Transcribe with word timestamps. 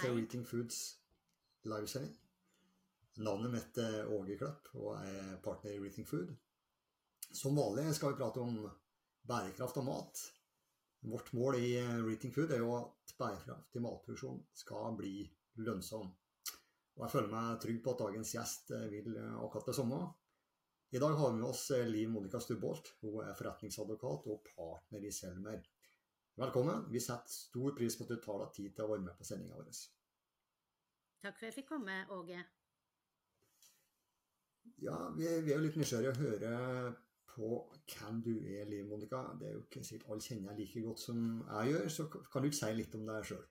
til 0.00 0.16
Eating 0.16 0.46
Foods 0.48 0.76
livesending. 1.68 2.12
Navnet 3.20 3.52
mitt 3.52 3.78
er 3.82 4.08
Åge 4.08 4.36
Klepp, 4.40 4.70
og 4.80 4.94
er 4.96 5.34
partner 5.44 5.74
i 5.74 5.80
Eating 5.84 6.06
Food. 6.08 6.30
Som 7.36 7.58
vanlig 7.60 7.84
skal 7.98 8.14
vi 8.14 8.20
prate 8.20 8.40
om 8.40 8.62
bærekraft 9.28 9.76
og 9.82 9.84
mat. 9.90 10.22
Vårt 11.10 11.28
mål 11.36 11.58
i 11.60 11.74
Reating 12.06 12.32
Food 12.32 12.54
er 12.54 12.62
jo 12.62 12.70
at 12.78 13.12
bærekraftig 13.18 13.82
matproduksjon 13.84 14.40
skal 14.62 14.96
bli 14.96 15.26
lønnsom. 15.60 16.08
Og 16.96 17.04
jeg 17.04 17.14
føler 17.16 17.34
meg 17.34 17.60
trygg 17.60 17.82
på 17.84 17.92
at 17.92 18.02
dagens 18.06 18.32
gjest 18.38 18.72
vil 18.94 19.18
akkurat 19.20 19.68
det 19.68 19.76
samme. 19.82 20.00
I 20.96 21.02
dag 21.02 21.12
har 21.18 21.34
vi 21.34 21.42
med 21.42 21.50
oss 21.50 21.66
Liv 21.92 22.08
Monica 22.08 22.40
Stubholt. 22.40 22.94
Hun 23.04 23.20
er 23.26 23.36
forretningsadvokat 23.36 24.32
og 24.32 24.48
partner 24.56 25.04
i 25.04 25.12
Selmer. 25.12 25.60
Velkommen. 26.40 26.86
Vi 26.88 27.00
setter 27.00 27.28
stor 27.28 27.74
pris 27.76 27.98
på 27.98 28.04
at 28.06 28.12
du 28.14 28.20
tar 28.24 28.38
deg 28.40 28.52
tid 28.56 28.72
til 28.72 28.86
å 28.86 28.92
være 28.94 29.02
med 29.04 29.16
på 29.18 29.26
sendinga 29.28 29.58
vår. 29.58 29.80
Takk 31.20 31.36
for 31.36 31.44
at 31.44 31.50
jeg 31.50 31.58
fikk 31.60 31.68
komme, 31.68 31.94
Åge. 32.16 32.40
Ja, 34.80 34.96
vi, 35.16 35.26
vi, 35.44 35.52
er 35.52 35.58
jo 35.58 35.64
litt 35.66 35.76
nysgjerrige 35.76 36.12
å 36.14 36.20
høre 36.20 36.52
på 37.30 37.48
hvem 37.92 38.20
du 38.24 38.32
er, 38.38 38.64
Liv 38.68 38.86
Monica. 38.88 39.20
Det 39.36 39.48
er 39.48 39.56
jo 39.58 39.64
ikke 39.66 39.82
sikkert 39.84 40.14
alle 40.14 40.24
kjenner 40.24 40.54
deg 40.54 40.62
like 40.64 40.84
godt 40.86 41.02
som 41.02 41.20
jeg 41.42 41.74
gjør, 41.74 41.90
så 41.96 42.06
kan 42.14 42.40
du 42.42 42.48
ikke 42.48 42.60
si 42.60 42.70
litt 42.78 42.96
om 42.96 43.04
deg 43.10 43.28
sjøl? 43.28 43.44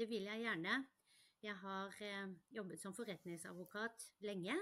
Det 0.00 0.08
vil 0.10 0.26
jeg 0.26 0.42
gjerne. 0.42 0.80
Jeg 1.42 1.54
har 1.58 2.02
eh, 2.06 2.34
jobbet 2.54 2.82
som 2.82 2.94
forretningsadvokat 2.94 4.04
lenge, 4.26 4.58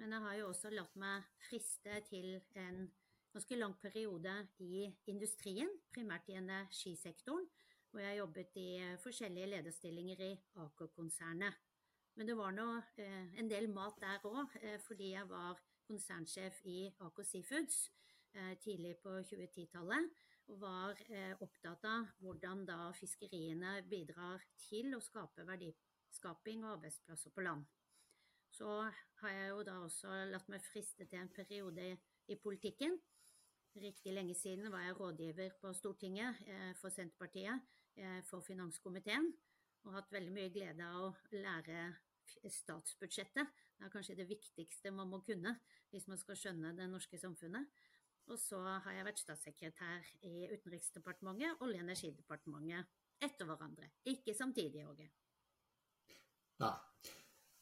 men 0.00 0.12
jeg 0.12 0.24
har 0.26 0.36
jo 0.40 0.50
også 0.50 0.72
latt 0.72 0.94
meg 1.00 1.26
friste 1.48 1.98
til 2.08 2.30
en 2.60 2.86
ganske 3.34 3.58
lang 3.58 3.74
periode 3.80 4.32
i 4.64 4.86
industrien, 5.10 5.70
primært 5.92 6.28
i 6.30 6.38
energisektoren, 6.38 7.48
hvor 7.94 8.02
jeg 8.02 8.18
jobbet 8.18 8.56
i 8.58 8.68
forskjellige 8.98 9.46
lederstillinger 9.46 10.20
i 10.26 10.32
Aker-konsernet. 10.58 11.58
Men 12.18 12.26
det 12.26 12.34
var 12.36 12.50
nå 12.50 12.64
eh, 12.98 13.28
en 13.38 13.50
del 13.50 13.68
mat 13.70 14.00
der 14.02 14.26
òg, 14.26 14.56
eh, 14.62 14.80
fordi 14.82 15.12
jeg 15.12 15.28
var 15.30 15.60
konsernsjef 15.86 16.58
i 16.66 16.88
Aker 17.06 17.28
Seafoods 17.28 17.78
eh, 18.34 18.56
tidlig 18.64 18.96
på 19.02 19.14
2010-tallet. 19.30 20.10
Og 20.50 20.60
var 20.60 20.98
eh, 21.06 21.38
opptatt 21.38 21.86
av 21.86 22.10
hvordan 22.18 22.66
da 22.66 22.90
fiskeriene 22.98 23.76
bidrar 23.86 24.42
til 24.66 24.98
å 24.98 25.02
skape 25.02 25.46
verdiskaping 25.46 26.66
og 26.66 26.74
arbeidsplasser 26.80 27.30
på 27.30 27.46
land. 27.46 27.62
Så 28.50 28.74
har 29.22 29.38
jeg 29.38 29.48
jo 29.54 29.62
da 29.70 29.78
også 29.86 30.18
latt 30.34 30.50
meg 30.50 30.66
friste 30.66 31.06
til 31.06 31.22
en 31.22 31.34
periode 31.38 31.94
i 32.26 32.42
politikken 32.42 32.98
riktig 33.76 34.12
lenge 34.14 34.34
siden 34.34 34.72
var 34.72 34.82
jeg 34.86 35.00
rådgiver 35.00 35.50
på 35.60 35.72
Stortinget 35.72 36.36
eh, 36.46 36.74
for 36.80 36.88
Senterpartiet 36.88 37.54
eh, 37.54 37.60
for 38.26 38.42
finanskomiteen, 38.42 39.28
og 39.84 39.94
hatt 39.94 40.12
veldig 40.12 40.32
mye 40.34 40.52
glede 40.52 40.86
av 40.86 41.06
å 41.06 41.14
lære 41.34 41.88
statsbudsjettet. 42.50 43.50
Det 43.78 43.86
er 43.86 43.92
kanskje 43.92 44.16
det 44.18 44.28
viktigste 44.28 44.92
man 44.94 45.10
må 45.10 45.20
kunne 45.26 45.56
hvis 45.92 46.08
man 46.10 46.18
skal 46.18 46.38
skjønne 46.38 46.72
det 46.78 46.88
norske 46.90 47.18
samfunnet. 47.20 47.68
Og 48.32 48.38
så 48.40 48.58
har 48.58 48.94
jeg 48.96 49.04
vært 49.04 49.20
statssekretær 49.20 50.06
i 50.24 50.46
Utenriksdepartementet 50.54 51.60
Olje- 51.64 51.82
og 51.82 51.84
energidepartementet 51.84 53.24
etter 53.24 53.48
hverandre. 53.48 53.90
Ikke 54.08 54.34
samtidig, 54.36 54.86
Åge. 54.88 55.10
Nei. 56.64 56.76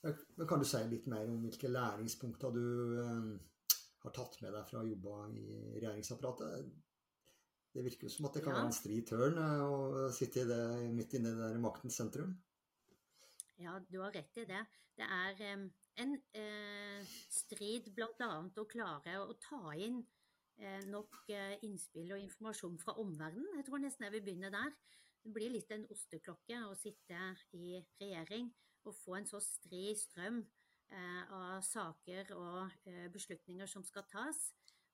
Men 0.02 0.48
kan 0.50 0.62
du 0.62 0.66
si 0.66 0.80
litt 0.90 1.06
mer 1.10 1.28
om 1.30 1.42
hvilke 1.44 1.70
læringspunkter 1.70 2.54
du 2.54 2.64
eh, 3.02 3.74
har 4.02 4.14
tatt 4.14 4.38
med 4.42 4.54
deg 4.54 4.64
fra 4.70 4.80
å 4.82 4.88
jobbe 4.88 5.18
i 5.38 5.44
regjeringsapparatet. 5.76 6.72
Det 7.72 7.84
virker 7.86 8.08
jo 8.08 8.12
som 8.12 8.28
at 8.28 8.36
det 8.36 8.42
kan 8.44 8.52
ja. 8.52 8.60
være 8.60 8.70
en 8.70 8.76
stri 8.76 8.98
tørn 9.08 9.38
eh, 9.40 9.60
å 9.64 10.08
sitte 10.12 10.44
det, 10.48 10.62
midt 10.92 11.16
inne 11.16 11.32
i 11.32 11.36
det 11.36 11.50
der 11.54 11.62
maktens 11.62 11.96
sentrum. 12.00 12.34
Ja, 13.62 13.78
du 13.88 14.00
har 14.02 14.12
rett 14.12 14.40
i 14.42 14.46
det. 14.48 14.60
Det 14.98 15.06
er 15.06 15.38
um, 15.54 15.68
en 16.02 16.16
uh, 16.36 17.12
strid 17.32 17.88
bl.a. 17.96 18.30
å 18.60 18.64
klare 18.68 19.14
å 19.22 19.36
ta 19.40 19.72
inn 19.78 20.02
uh, 20.02 20.82
nok 20.90 21.22
uh, 21.30 21.54
innspill 21.64 22.12
og 22.12 22.24
informasjon 22.24 22.76
fra 22.82 22.96
omverdenen. 23.00 23.54
Jeg 23.60 23.68
tror 23.68 23.80
nesten 23.80 24.08
jeg 24.08 24.16
vil 24.18 24.26
begynne 24.26 24.52
der. 24.52 24.74
Det 25.22 25.32
blir 25.32 25.54
litt 25.54 25.70
en 25.72 25.86
osteklokke 25.94 26.64
å 26.66 26.74
sitte 26.76 27.22
i 27.56 27.78
regjering 28.02 28.50
og 28.82 28.98
få 28.98 29.16
en 29.20 29.30
så 29.30 29.40
stri 29.40 29.92
strøm 29.96 30.42
Eh, 30.92 31.22
av 31.32 31.62
saker 31.64 32.34
og 32.36 32.72
eh, 32.84 33.06
beslutninger 33.12 33.68
som 33.70 33.84
skal 33.86 34.04
tas. 34.10 34.50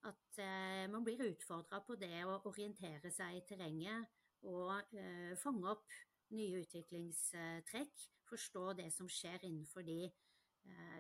At 0.07 0.39
eh, 0.39 0.85
man 0.91 1.03
blir 1.07 1.25
utfordra 1.27 1.81
på 1.87 1.97
det 1.99 2.23
å 2.25 2.39
orientere 2.51 3.11
seg 3.11 3.41
i 3.41 3.45
terrenget 3.49 4.07
og 4.47 4.95
fange 5.43 5.67
opp 5.73 5.95
nye 6.31 6.61
utviklingstrekk. 6.63 8.05
Forstå 8.29 8.63
det 8.79 8.93
som 8.95 9.09
skjer 9.11 9.43
innenfor 9.49 9.83
de 9.83 10.05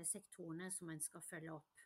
sektorene 0.09 0.72
som 0.75 0.91
en 0.91 0.98
skal 1.04 1.22
følge 1.22 1.53
opp. 1.54 1.84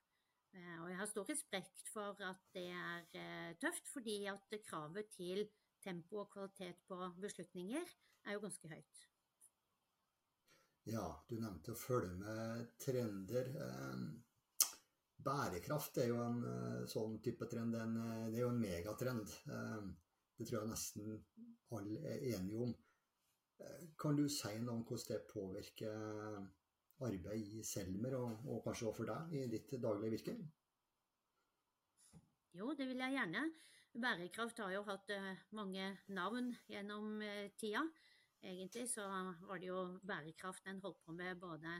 Og 0.54 0.86
jeg 0.88 0.96
har 0.96 1.10
stor 1.10 1.28
respekt 1.28 1.84
for 1.92 2.24
at 2.24 2.40
det 2.56 2.70
er 2.72 3.58
tøft, 3.60 3.90
fordi 3.92 4.16
at 4.32 4.56
kravet 4.64 5.12
til 5.12 5.44
tempo 5.84 6.22
og 6.22 6.30
kvalitet 6.32 6.80
på 6.88 6.98
beslutninger 7.20 7.84
er 8.24 8.36
jo 8.36 8.44
ganske 8.46 8.72
høyt. 8.72 9.06
Ja, 10.90 11.06
du 11.28 11.36
nevnte 11.38 11.74
å 11.74 11.78
følge 11.78 12.16
med 12.18 12.70
trender. 12.82 13.50
Eh, 15.22 15.24
bærekraft 15.24 15.98
er 15.98 16.08
jo 16.10 16.20
en 16.22 16.42
eh, 16.44 16.86
sånn 16.90 17.20
type 17.22 17.46
trend. 17.46 17.74
En, 17.74 17.94
det 18.30 18.38
er 18.38 18.44
jo 18.44 18.50
en 18.50 18.60
megatrend. 18.60 19.28
Det 20.38 20.48
tror 20.48 20.62
jeg 20.62 20.70
nesten 20.70 21.20
alle 21.70 22.00
er 22.08 22.24
enige 22.34 22.58
om. 22.58 22.74
Kan 24.00 24.16
du 24.16 24.26
si 24.28 24.56
noe 24.58 24.80
om 24.80 24.82
hvordan 24.82 25.06
det 25.08 25.28
påvirker 25.30 26.48
arbeid 27.02 27.52
i 27.58 27.62
Selmer, 27.62 28.16
og, 28.18 28.46
og 28.48 28.64
kanskje 28.64 28.88
også 28.88 28.96
for 28.96 29.10
deg 29.10 29.36
i 29.38 29.44
ditt 29.50 29.74
daglige 29.82 30.16
virke? 30.16 30.34
Jo, 32.58 32.72
det 32.74 32.88
vil 32.88 33.04
jeg 33.04 33.14
gjerne. 33.14 33.44
Bærekraft 33.92 34.58
har 34.64 34.72
jo 34.74 34.82
hatt 34.88 35.12
mange 35.54 35.92
navn 36.08 36.50
gjennom 36.66 37.22
tida. 37.60 37.84
Egentlig 38.42 38.88
så 38.90 39.06
var 39.46 39.62
det 39.62 39.70
jo 39.70 39.84
bærekraft 40.02 40.66
en 40.66 40.82
holdt 40.82 40.98
på 41.06 41.14
med 41.14 41.38
både 41.38 41.76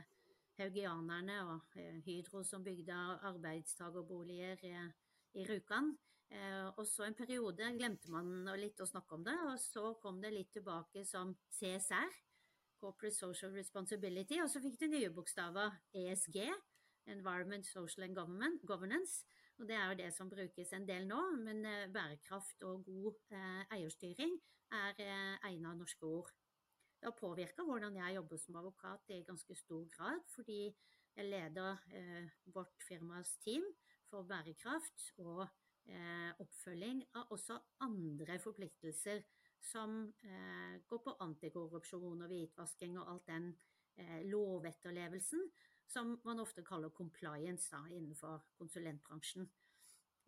haugianerne 0.57 1.39
og 1.49 1.77
eh, 1.79 1.99
Hydro 2.05 2.43
som 2.47 2.63
bygde 2.63 2.95
arbeidstagerboliger 3.29 4.65
i, 4.67 4.73
Rjukan. 5.33 5.95
Eh, 6.29 6.67
og 6.77 6.85
så 6.87 7.07
en 7.07 7.17
periode 7.17 7.71
glemte 7.77 8.11
man 8.13 8.45
litt 8.61 8.81
å 8.81 8.89
snakke 8.89 9.17
om 9.17 9.23
det, 9.25 9.33
og 9.49 9.57
så 9.61 9.93
kom 10.01 10.21
det 10.21 10.33
litt 10.33 10.51
tilbake 10.53 11.05
som 11.09 11.33
CSR, 11.57 12.19
Corporate 12.77 13.15
Social 13.15 13.53
Responsibility, 13.55 14.37
og 14.43 14.51
så 14.51 14.61
fikk 14.61 14.77
det 14.81 14.91
nye 14.93 15.09
bokstaver 15.13 15.73
ESG, 15.97 16.37
Environment, 17.09 17.65
Social 17.65 18.05
and 18.07 18.61
Governance. 18.67 19.23
Og 19.57 19.67
det 19.69 19.75
er 19.77 19.89
jo 19.89 19.99
det 19.99 20.13
som 20.13 20.29
brukes 20.29 20.73
en 20.73 20.87
del 20.87 21.09
nå, 21.09 21.21
men 21.41 21.65
eh, 21.65 21.89
bærekraft 21.93 22.65
og 22.69 22.85
god 22.85 23.37
eierstyring 23.73 24.37
er 24.73 25.01
eh, 25.01 25.51
egna 25.51 25.73
norske 25.77 26.05
ord. 26.05 26.31
Det 27.03 27.09
har 27.11 27.19
påvirka 27.19 27.63
hvordan 27.67 27.97
jeg 27.99 28.15
jobber 28.15 28.39
som 28.39 28.55
advokat 28.55 29.09
i 29.11 29.23
ganske 29.27 29.55
stor 29.59 29.87
grad, 29.91 30.21
fordi 30.31 30.69
jeg 31.15 31.25
leder 31.25 31.81
eh, 31.91 32.29
vårt 32.55 32.83
firmas 32.87 33.33
team 33.43 33.65
for 34.07 34.23
bærekraft 34.23 35.09
og 35.17 35.41
eh, 35.41 36.31
oppfølging 36.39 37.01
av 37.19 37.33
også 37.35 37.57
andre 37.83 38.37
forpliktelser 38.39 39.19
som 39.59 39.97
eh, 40.23 40.77
går 40.87 41.01
på 41.03 41.15
antikorrupsjon 41.25 42.23
og 42.23 42.31
hvitvasking 42.31 42.95
og 43.01 43.11
alt 43.11 43.27
den 43.27 43.51
eh, 43.99 44.23
lovetterlevelsen 44.23 45.43
som 45.83 46.15
man 46.23 46.39
ofte 46.39 46.63
kaller 46.63 46.95
compliance 46.95 47.67
da, 47.75 47.83
innenfor 47.91 48.47
konsulentbransjen. 48.55 49.51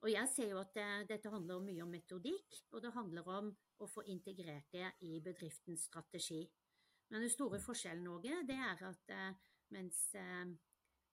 Og 0.03 0.11
jeg 0.11 0.27
ser 0.35 0.51
jo 0.51 0.59
at 0.59 0.75
det, 0.75 0.91
dette 1.15 1.31
handler 1.31 1.63
mye 1.63 1.87
om 1.87 1.95
metodikk, 1.95 2.59
og 2.75 2.83
det 2.83 2.91
handler 2.99 3.33
om 3.39 3.55
å 3.79 3.87
få 3.87 4.03
integrert 4.11 4.67
det 4.75 4.91
i 5.07 5.23
bedriftens 5.23 5.87
strategi. 5.87 6.43
Men 7.09 7.21
den 7.21 7.33
store 7.33 7.59
forskjellen 7.61 8.03
Norge, 8.03 8.39
det 8.47 8.55
er 8.55 8.81
at 8.89 9.13
eh, 9.13 9.51
mens 9.75 9.99
eh, 10.15 10.47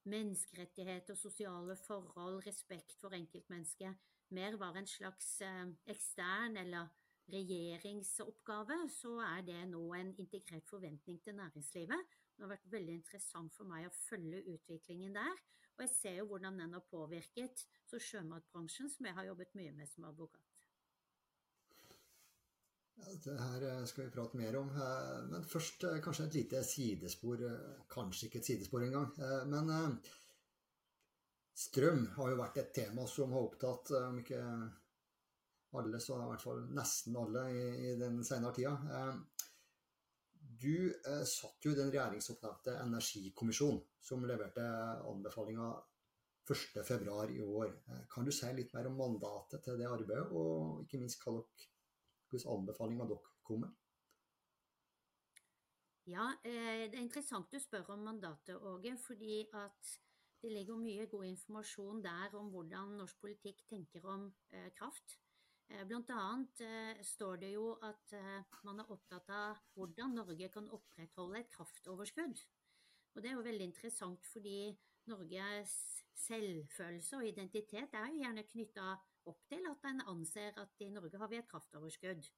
menneskerettigheter, 0.09 1.15
sosiale 1.15 1.77
forhold, 1.77 2.41
respekt 2.47 2.97
for 3.01 3.15
enkeltmennesket 3.17 4.01
mer 4.33 4.57
var 4.57 4.77
en 4.77 4.89
slags 4.89 5.41
eh, 5.45 5.67
ekstern 5.93 6.57
eller 6.57 6.89
regjeringsoppgave, 7.33 8.79
så 8.91 9.19
er 9.25 9.45
det 9.47 9.61
nå 9.71 9.83
en 9.95 10.15
integrert 10.19 10.69
forventning 10.69 11.21
til 11.23 11.37
næringslivet. 11.39 12.09
Det 12.37 12.45
har 12.45 12.55
vært 12.55 12.73
veldig 12.73 12.97
interessant 12.99 13.55
for 13.55 13.69
meg 13.69 13.87
å 13.87 13.95
følge 13.95 14.43
utviklingen 14.55 15.15
der. 15.17 15.43
Og 15.77 15.85
jeg 15.87 15.93
ser 15.95 16.19
jo 16.21 16.27
hvordan 16.33 16.59
den 16.61 16.75
har 16.77 16.85
påvirket 16.91 17.65
så 17.89 18.01
sjømatbransjen, 18.01 18.91
som 18.93 19.07
jeg 19.09 19.17
har 19.17 19.31
jobbet 19.31 19.55
mye 19.59 19.73
med 19.77 19.89
som 19.89 20.09
advokat. 20.09 20.52
Det 22.97 23.35
her 23.39 23.63
eh, 23.69 23.85
skal 23.85 24.05
vi 24.05 24.11
prate 24.11 24.37
mer 24.37 24.57
om. 24.57 24.69
Eh, 24.69 25.25
men 25.31 25.45
først 25.49 25.85
eh, 25.85 26.01
kanskje 26.05 26.27
et 26.29 26.39
lite 26.41 26.63
sidespor. 26.67 27.45
Kanskje 27.93 28.29
ikke 28.29 28.41
et 28.43 28.51
sidespor 28.53 28.87
engang. 28.87 29.11
Men 29.51 29.99
strøm 31.65 32.07
har 32.17 32.33
jo 32.33 32.41
vært 32.41 32.63
et 32.63 32.73
tema 32.75 33.07
som 33.11 33.35
har 33.35 33.49
opptatt 33.49 33.93
om 34.01 34.19
ikke 34.23 34.41
alle, 35.79 36.01
så 36.01 36.19
i 36.19 36.27
hvert 36.31 36.45
fall 36.45 36.65
nesten 36.77 37.17
alle 37.17 37.45
i, 37.53 37.93
den 38.01 38.21
senere 38.25 38.53
tida. 38.57 38.73
Du 40.63 40.93
satt 41.29 41.65
jo 41.65 41.73
i 41.73 41.79
den 41.79 41.93
regjeringsoppnevnte 41.93 42.75
energikommisjonen 42.83 43.81
som 44.05 44.27
leverte 44.29 44.65
anbefalinga 45.09 45.71
1.2 46.49 47.37
i 47.37 47.41
år. 47.45 47.73
Kan 48.11 48.27
du 48.27 48.33
si 48.35 48.51
litt 48.57 48.75
mer 48.77 48.89
om 48.91 48.99
mandatet 48.99 49.65
til 49.65 49.79
det 49.81 49.89
arbeidet, 49.89 50.29
og 50.33 50.83
ikke 50.85 51.01
minst 51.01 51.23
hva 51.25 51.39
dere, 51.39 51.72
hvilke 52.33 52.53
anbefalinger 52.53 53.09
dere 53.11 53.33
kommer? 53.47 53.73
Ja, 56.11 56.33
eh, 56.43 56.89
det 56.91 56.97
er 56.99 57.05
interessant 57.05 57.53
du 57.53 57.61
spør 57.63 57.93
om 57.95 58.01
mandatet, 58.09 58.57
Åge. 58.57 58.97
fordi 58.99 59.47
at 59.55 59.99
det 60.43 60.51
ligger 60.53 60.77
mye 60.77 61.07
god 61.07 61.25
informasjon 61.25 62.03
der 62.03 62.35
om 62.35 62.49
hvordan 62.51 62.97
norsk 62.99 63.21
politikk 63.21 63.63
tenker 63.69 64.05
om 64.05 64.33
eh, 64.51 64.71
kraft. 64.75 65.21
Eh, 65.71 65.85
blant 65.87 66.11
annet 66.11 66.65
står 67.07 67.37
det 67.37 67.53
jo 67.53 67.77
at 67.83 68.15
man 68.65 68.81
er 68.81 68.91
opptatt 68.91 69.31
av 69.31 69.61
hvordan 69.75 70.19
Norge 70.19 70.49
kan 70.49 70.69
opprettholde 70.71 71.39
et 71.39 71.53
kraftoverskudd. 71.55 72.43
Og 73.15 73.23
det 73.23 73.31
er 73.31 73.37
jo 73.37 73.47
veldig 73.47 73.71
interessant 73.71 74.27
fordi 74.27 74.75
Norges 75.07 76.03
selvfølelse 76.27 77.17
og 77.17 77.27
identitet 77.29 77.95
er 77.95 78.11
jo 78.11 78.23
gjerne 78.23 78.45
knytta 78.51 78.97
opp 79.31 79.43
til 79.49 79.67
at 79.71 79.91
en 79.91 80.05
anser 80.15 80.57
at 80.61 80.85
i 80.85 80.91
Norge 80.93 81.19
har 81.19 81.31
vi 81.31 81.39
et 81.41 81.51
kraftoverskudd. 81.51 82.31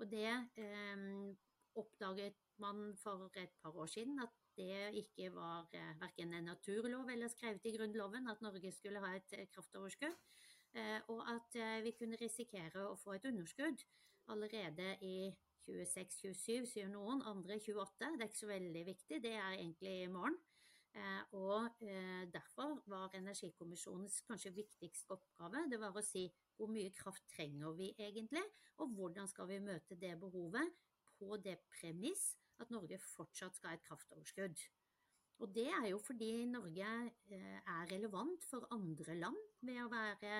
Og 0.00 0.10
det 0.10 0.28
eh, 0.30 1.06
oppdaget 1.78 2.38
man 2.60 2.96
for 2.96 3.30
et 3.36 3.50
par 3.62 3.76
år 3.76 3.86
siden 3.86 4.20
at 4.22 4.36
det 4.56 4.94
ikke 4.94 5.34
var 5.34 5.68
eh, 5.72 6.00
verken 6.00 6.34
en 6.34 6.44
naturlov 6.44 7.08
eller 7.08 7.28
skrevet 7.28 7.64
i 7.64 7.76
Grunnloven 7.76 8.28
at 8.28 8.42
Norge 8.42 8.72
skulle 8.72 9.00
ha 9.00 9.14
et 9.16 9.36
eh, 9.38 9.46
kraftoverskudd, 9.54 10.16
eh, 10.74 11.00
og 11.08 11.22
at 11.34 11.60
vi 11.84 11.94
kunne 11.98 12.18
risikere 12.20 12.88
å 12.88 12.98
få 12.98 13.16
et 13.16 13.28
underskudd 13.30 13.84
allerede 14.30 14.96
i 15.06 15.30
26-27, 15.64 16.66
sier 16.66 16.88
noen, 16.88 17.22
andre 17.26 17.58
28. 17.60 18.12
Det 18.16 18.24
er 18.24 18.28
ikke 18.28 18.42
så 18.42 18.50
veldig 18.50 18.84
viktig, 18.86 19.22
det 19.22 19.34
er 19.36 19.56
egentlig 19.56 19.96
i 20.04 20.12
morgen. 20.12 20.36
Og 21.38 21.82
derfor 22.34 22.80
var 22.90 23.12
Energikommisjonens 23.14 24.16
kanskje 24.26 24.50
viktigste 24.56 25.14
oppgave 25.14 25.62
det 25.70 25.78
var 25.78 25.94
å 25.94 26.02
si 26.02 26.24
hvor 26.58 26.72
mye 26.72 26.90
kraft 26.96 27.22
trenger 27.30 27.76
vi 27.78 27.92
egentlig, 27.94 28.42
og 28.82 28.96
hvordan 28.98 29.30
skal 29.30 29.46
vi 29.52 29.60
møte 29.62 29.98
det 30.02 30.16
behovet 30.18 30.74
på 31.20 31.38
det 31.44 31.56
premiss 31.70 32.32
at 32.60 32.72
Norge 32.74 32.98
fortsatt 33.02 33.56
skal 33.56 33.72
ha 33.72 33.78
et 33.78 33.86
kraftoverskudd. 33.86 34.62
Og 35.40 35.52
det 35.56 35.68
er 35.72 35.86
jo 35.88 36.00
fordi 36.04 36.44
Norge 36.48 36.88
eh, 37.32 37.58
er 37.58 37.92
relevant 37.92 38.44
for 38.44 38.66
andre 38.74 39.16
land 39.16 39.38
ved 39.64 39.80
å 39.80 39.88
være 39.92 40.34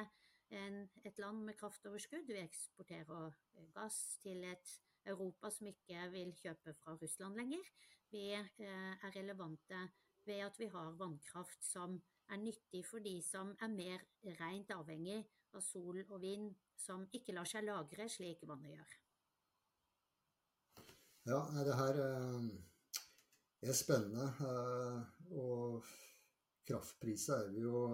en, 0.57 0.83
et 1.09 1.21
land 1.23 1.47
med 1.47 1.57
kraftoverskudd. 1.61 2.29
Vi 2.29 2.43
eksporterer 2.43 3.31
eh, 3.31 3.71
gass 3.77 4.19
til 4.21 4.45
et 4.45 4.75
Europa 5.09 5.49
som 5.55 5.71
ikke 5.71 6.05
vil 6.13 6.35
kjøpe 6.37 6.77
fra 6.83 6.99
Russland 7.01 7.41
lenger. 7.41 7.73
Vi 8.13 8.27
eh, 8.37 8.53
er 8.61 9.17
relevante 9.17 9.87
ved 10.27 10.45
at 10.47 10.59
vi 10.61 10.69
har 10.73 10.97
vannkraft 10.99 11.65
som 11.65 12.01
er 12.31 12.41
nyttig 12.41 12.85
for 12.87 13.03
de 13.05 13.17
som 13.25 13.55
er 13.61 13.71
mer 13.73 14.03
rent 14.41 14.71
avhengig 14.75 15.21
av 15.55 15.63
sol 15.65 16.03
og 16.03 16.21
vind, 16.23 16.51
som 16.79 17.07
ikke 17.17 17.35
lar 17.35 17.49
seg 17.49 17.67
lagre 17.67 18.07
slik 18.09 18.45
vannet 18.49 18.77
gjør. 18.77 18.97
Ja, 21.29 21.41
det 21.67 21.77
her 21.77 21.99
eh, 22.05 22.47
er 23.69 23.77
spennende. 23.77 24.31
Eh, 24.47 25.37
og 25.37 25.85
kraftpriser 26.69 27.45
er 27.45 27.53
vi 27.53 27.67
jo 27.67 27.85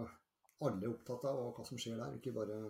alle 0.64 0.88
opptatt 0.92 1.26
av, 1.28 1.42
og 1.48 1.58
hva 1.58 1.66
som 1.66 1.80
skjer 1.80 1.98
der. 2.00 2.16
Ikke 2.20 2.34
bare 2.36 2.60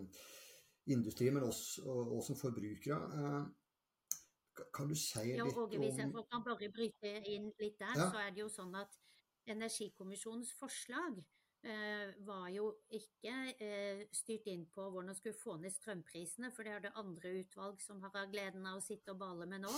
industri, 0.93 1.31
men 1.35 1.47
oss, 1.47 1.79
og, 1.85 2.17
som 2.25 2.39
forbrukere. 2.39 2.99
Eh, 3.21 4.63
kan 4.73 4.89
du 4.89 4.97
si 4.97 5.21
litt 5.35 5.43
om 5.43 5.51
ja, 5.51 5.81
Hvis 5.83 5.99
jeg 6.01 6.13
kan 6.31 6.45
bare 6.47 6.71
bryte 6.73 7.11
inn 7.29 7.51
litt 7.61 7.77
der, 7.81 7.99
ja. 7.99 8.09
så 8.09 8.23
er 8.23 8.33
det 8.33 8.41
jo 8.41 8.49
sånn 8.49 8.73
at 8.79 8.95
Energikommisjonens 9.47 10.53
forslag 10.59 11.23
Eh, 11.67 12.11
var 12.27 12.47
jo 12.55 12.67
ikke 12.95 13.33
eh, 13.59 14.03
styrt 14.15 14.45
inn 14.53 14.67
på 14.71 14.85
hvordan 14.85 15.11
man 15.11 15.17
skulle 15.19 15.39
få 15.39 15.57
ned 15.59 15.73
strømprisene, 15.75 16.53
for 16.55 16.63
det 16.63 16.75
er 16.77 16.85
det 16.85 16.93
andre 17.01 17.33
utvalg 17.41 17.81
som 17.83 18.03
har 18.05 18.29
gleden 18.31 18.69
av 18.71 18.79
å 18.79 18.85
sitte 18.85 19.11
og 19.11 19.19
bale 19.19 19.49
med 19.51 19.65
nå. 19.65 19.73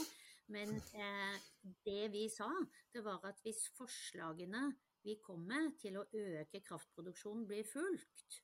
Men 0.53 0.75
eh, 0.77 1.47
det 1.87 2.11
vi 2.13 2.27
sa, 2.33 2.51
det 2.93 3.01
var 3.07 3.25
at 3.31 3.41
hvis 3.45 3.63
forslagene 3.79 4.67
vi 5.07 5.17
kom 5.25 5.47
med 5.49 5.79
til 5.81 5.97
å 5.97 6.05
øke 6.13 6.61
kraftproduksjonen 6.67 7.47
blir 7.49 7.65
fulgt, 7.65 8.43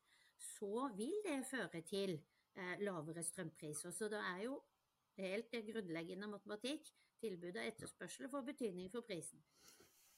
så 0.56 0.88
vil 0.96 1.18
det 1.26 1.42
føre 1.48 1.82
til 1.84 2.16
lavere 2.86 3.24
strømpriser. 3.26 3.92
Så 3.92 4.08
det 4.08 4.20
er 4.22 4.44
jo 4.46 4.60
helt 5.18 5.52
grunnleggende 5.66 6.30
matematikk. 6.30 6.86
Tilbud 7.20 7.58
og 7.58 7.64
etterspørsel 7.66 8.30
får 8.30 8.46
betydning 8.52 8.88
for 8.92 9.04
prisen. 9.04 9.42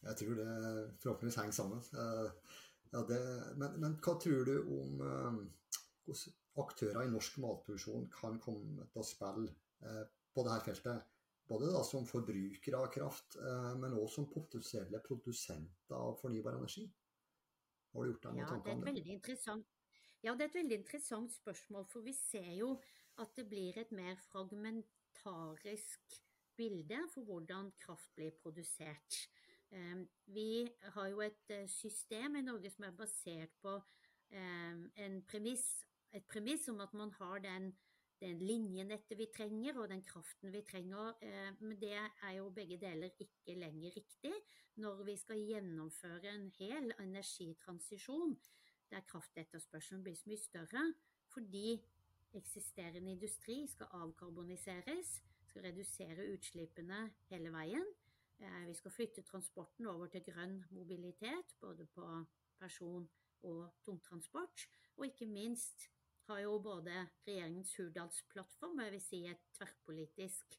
Jeg 0.06 0.18
tror 0.20 0.38
det 0.38 0.50
forhåpentligvis 1.02 1.38
henger 1.40 1.56
sammen. 1.56 1.82
Ja, 2.92 3.02
det, 3.08 3.20
men, 3.58 3.80
men, 3.82 3.96
hva 4.02 4.14
tror 4.22 4.46
du 4.46 4.54
om 4.62 5.00
eh, 5.02 5.38
hvordan 6.06 6.36
aktører 6.62 7.04
i 7.04 7.12
norsk 7.12 7.40
matproduksjon 7.42 8.06
kan 8.14 8.38
komme 8.40 8.86
til 8.92 9.02
å 9.02 9.06
spille 9.06 9.50
eh, 9.82 10.04
på 10.32 10.44
dette 10.46 10.62
feltet? 10.70 11.12
Både 11.46 11.68
da 11.70 11.82
som 11.86 12.06
forbrukere 12.08 12.78
av 12.78 12.88
kraft, 12.94 13.36
eh, 13.38 13.72
men 13.78 13.94
også 13.94 14.20
som 14.20 14.28
potensielle 14.30 15.02
produsenter 15.04 15.98
av 15.98 16.16
fornybar 16.22 16.58
energi. 16.58 16.86
Har 17.92 18.04
du 18.04 18.12
gjort 18.12 18.24
deg 18.28 18.36
noen 18.36 18.42
ja, 18.42 18.50
tanker 18.54 18.72
om 18.72 18.86
det? 18.86 19.58
Ja, 20.24 20.34
det 20.34 20.46
er 20.46 20.50
et 20.50 20.58
veldig 20.58 20.78
interessant 20.80 21.34
spørsmål. 21.34 21.86
For 21.90 22.06
vi 22.06 22.14
ser 22.16 22.48
jo 22.56 22.72
at 23.22 23.36
det 23.38 23.46
blir 23.50 23.78
et 23.80 23.92
mer 23.94 24.16
fragmentarisk 24.26 26.16
bilde 26.56 26.98
for 27.12 27.28
hvordan 27.28 27.70
kraft 27.78 28.14
blir 28.16 28.34
produsert. 28.40 29.26
Ehm, 29.76 30.06
vi 30.26 30.68
har 30.94 31.08
jo 31.12 31.20
et 31.24 31.50
eh, 31.52 31.68
system 31.68 32.38
i 32.38 32.44
Norge 32.44 32.70
som 32.72 32.86
er 32.88 32.94
basert 32.96 33.52
på 33.62 33.74
ehm, 34.32 34.86
en 35.04 35.18
premiss, 35.28 35.66
et 36.16 36.24
premiss 36.28 36.68
om 36.72 36.80
at 36.84 36.94
man 36.96 37.12
har 37.18 37.42
den, 37.44 37.70
den 38.20 38.40
linjenettet 38.40 39.18
vi 39.18 39.28
trenger 39.34 39.80
og 39.82 39.90
den 39.92 40.04
kraften 40.06 40.54
vi 40.54 40.62
trenger. 40.64 41.12
Ehm, 41.20 41.58
men 41.60 41.80
det 41.80 41.92
er 41.98 42.32
jo 42.38 42.48
begge 42.56 42.80
deler 42.80 43.12
ikke 43.20 43.58
lenger 43.58 43.98
riktig 43.98 44.32
når 44.80 45.04
vi 45.08 45.16
skal 45.20 45.44
gjennomføre 45.50 46.32
en 46.32 46.48
hel 46.58 46.92
energitransisjon 46.98 48.36
der 48.90 49.04
kraftetterspørselen 49.10 50.02
blir 50.04 50.16
så 50.16 50.30
mye 50.30 50.40
større 50.40 50.82
fordi 51.32 51.76
eksisterende 52.36 53.10
industri 53.10 53.64
skal 53.66 53.88
avkarboniseres, 53.98 55.22
skal 55.48 55.64
redusere 55.66 56.28
utslippene 56.32 57.00
hele 57.30 57.52
veien. 57.52 57.86
Eh, 58.38 58.66
vi 58.68 58.74
skal 58.74 58.92
flytte 58.92 59.24
transporten 59.24 59.86
over 59.88 60.10
til 60.12 60.24
grønn 60.26 60.58
mobilitet, 60.70 61.54
både 61.60 61.86
på 61.94 62.06
person- 62.60 63.08
og 63.42 63.72
tungtransport. 63.84 64.66
Og 64.96 65.06
ikke 65.06 65.26
minst 65.26 65.88
har 66.26 66.40
jo 66.42 66.58
både 66.58 66.94
regjeringens 67.26 67.76
Hurdalsplattform, 67.76 68.78
og 68.78 68.84
jeg 68.84 68.92
vil 68.92 69.04
si 69.04 69.20
et 69.30 69.44
tverrpolitisk 69.54 70.58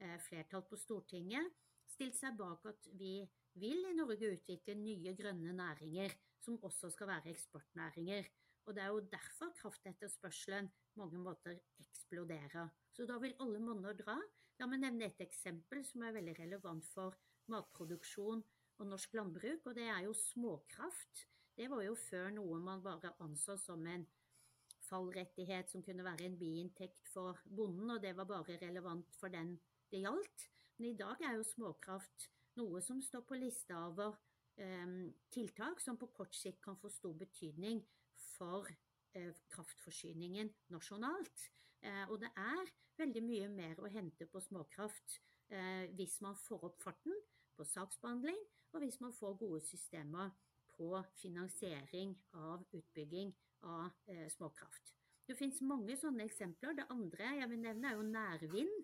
eh, 0.00 0.18
flertall 0.28 0.66
på 0.68 0.76
Stortinget, 0.76 1.52
stilt 1.88 2.18
seg 2.18 2.36
bak 2.38 2.66
at 2.68 2.88
vi 3.00 3.18
vil 3.56 3.86
i 3.88 3.94
Norge 3.96 4.34
utvikle 4.36 4.74
nye 4.76 5.14
grønne 5.16 5.54
næringer 5.56 6.12
som 6.44 6.58
også 6.62 6.90
skal 6.92 7.08
være 7.08 7.32
eksportnæringer. 7.32 8.28
Og 8.66 8.74
det 8.74 8.82
er 8.82 8.92
jo 8.92 9.06
derfor 9.12 9.52
kraftetterspørselen 9.56 10.68
på 10.68 11.00
mange 11.00 11.18
måter 11.22 11.58
eksploderer. 11.80 12.68
Så 12.92 13.06
da 13.06 13.18
vil 13.22 13.36
alle 13.40 13.62
monner 13.62 13.94
dra. 13.96 14.18
La 14.56 14.66
meg 14.70 14.80
nevne 14.80 15.10
et 15.10 15.18
eksempel 15.20 15.82
som 15.84 16.04
er 16.06 16.14
veldig 16.16 16.34
relevant 16.38 16.84
for 16.88 17.16
matproduksjon 17.52 18.42
og 18.80 18.86
norsk 18.88 19.16
landbruk, 19.18 19.66
og 19.68 19.74
det 19.76 19.88
er 19.92 20.06
jo 20.06 20.14
småkraft. 20.16 21.26
Det 21.56 21.68
var 21.72 21.82
jo 21.84 21.96
før 21.96 22.30
noe 22.36 22.60
man 22.60 22.84
bare 22.84 23.12
anså 23.24 23.56
som 23.60 23.84
en 23.88 24.06
fallrettighet 24.86 25.68
som 25.72 25.82
kunne 25.84 26.04
være 26.06 26.28
en 26.28 26.38
biinntekt 26.40 27.08
for 27.12 27.40
bonden, 27.44 27.90
og 27.90 28.00
det 28.02 28.14
var 28.16 28.28
bare 28.30 28.56
relevant 28.62 29.12
for 29.20 29.32
den 29.32 29.56
det 29.90 30.00
gjaldt. 30.04 30.48
Men 30.78 30.90
i 30.90 30.96
dag 30.96 31.20
er 31.24 31.36
jo 31.36 31.46
småkraft 31.46 32.30
noe 32.56 32.80
som 32.84 33.02
står 33.04 33.26
på 33.28 33.38
lista 33.40 33.78
over 33.88 34.16
eh, 34.56 35.12
tiltak 35.32 35.84
som 35.84 36.00
på 36.00 36.08
kort 36.16 36.36
sikt 36.36 36.62
kan 36.64 36.80
få 36.80 36.90
stor 36.92 37.16
betydning 37.18 37.82
for 38.36 38.68
eh, 39.16 39.32
kraftforsyningen 39.52 40.52
nasjonalt. 40.72 41.50
Eh, 41.84 42.04
og 42.10 42.20
det 42.22 42.30
er 42.40 42.72
veldig 42.96 43.22
mye 43.26 43.48
mer 43.52 43.80
å 43.82 43.90
hente 43.92 44.26
på 44.30 44.40
småkraft 44.42 45.18
eh, 45.52 45.86
hvis 45.98 46.18
man 46.24 46.36
får 46.46 46.64
opp 46.70 46.82
farten 46.82 47.16
på 47.56 47.66
saksbehandling, 47.68 48.38
og 48.72 48.82
hvis 48.82 48.98
man 49.00 49.14
får 49.16 49.38
gode 49.40 49.62
systemer 49.64 50.32
på 50.76 50.90
finansiering 51.20 52.12
av 52.36 52.64
utbygging 52.76 53.32
av 53.68 53.92
eh, 54.12 54.26
småkraft. 54.32 54.92
Det 55.26 55.36
finnes 55.38 55.62
mange 55.66 55.96
sånne 55.98 56.26
eksempler. 56.28 56.76
Det 56.76 56.90
andre 56.92 57.32
jeg 57.40 57.50
vil 57.50 57.62
nevne, 57.64 57.90
er 57.90 57.96
jo 57.98 58.04
nærvind. 58.06 58.76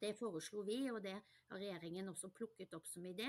Det 0.00 0.14
foreslo 0.16 0.62
vi, 0.64 0.78
og 0.88 1.02
det 1.04 1.18
har 1.18 1.58
regjeringen 1.60 2.08
også 2.08 2.30
plukket 2.32 2.72
opp 2.78 2.86
som 2.88 3.04
idé. 3.04 3.28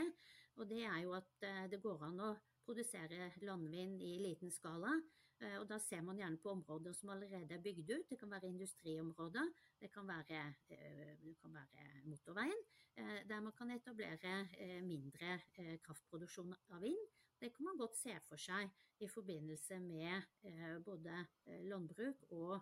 Og 0.56 0.70
det 0.70 0.86
er 0.88 1.02
jo 1.04 1.16
at 1.18 1.44
det 1.72 1.82
går 1.84 2.06
an 2.08 2.22
å 2.24 2.30
produsere 2.64 3.34
landvind 3.44 4.00
i 4.06 4.14
liten 4.24 4.54
skala 4.54 4.94
og 5.42 5.66
da 5.70 5.78
ser 5.82 6.04
man 6.06 6.20
gjerne 6.20 6.38
på 6.42 6.52
områder 6.54 6.94
som 6.94 7.10
allerede 7.14 7.56
er 7.56 7.64
bygd 7.64 7.90
ut. 7.90 8.10
Det 8.10 8.18
kan 8.20 8.32
være 8.32 8.50
industriområder, 8.52 9.48
det 9.80 9.90
kan 9.94 10.08
være, 10.08 10.42
eh, 10.70 11.16
det 11.24 11.36
kan 11.42 11.54
være 11.54 12.04
motorveien, 12.06 12.62
eh, 12.98 13.22
der 13.30 13.40
man 13.42 13.54
kan 13.58 13.72
etablere 13.72 14.82
mindre 14.82 15.40
kraftproduksjon 15.84 16.54
av 16.70 16.82
vind. 16.82 17.08
Det 17.42 17.54
kan 17.56 17.66
man 17.66 17.78
godt 17.78 17.98
se 17.98 18.20
for 18.28 18.38
seg 18.38 18.70
i 19.00 19.08
forbindelse 19.08 19.80
med 19.80 20.22
både 20.86 21.26
landbruk 21.66 22.28
og 22.30 22.60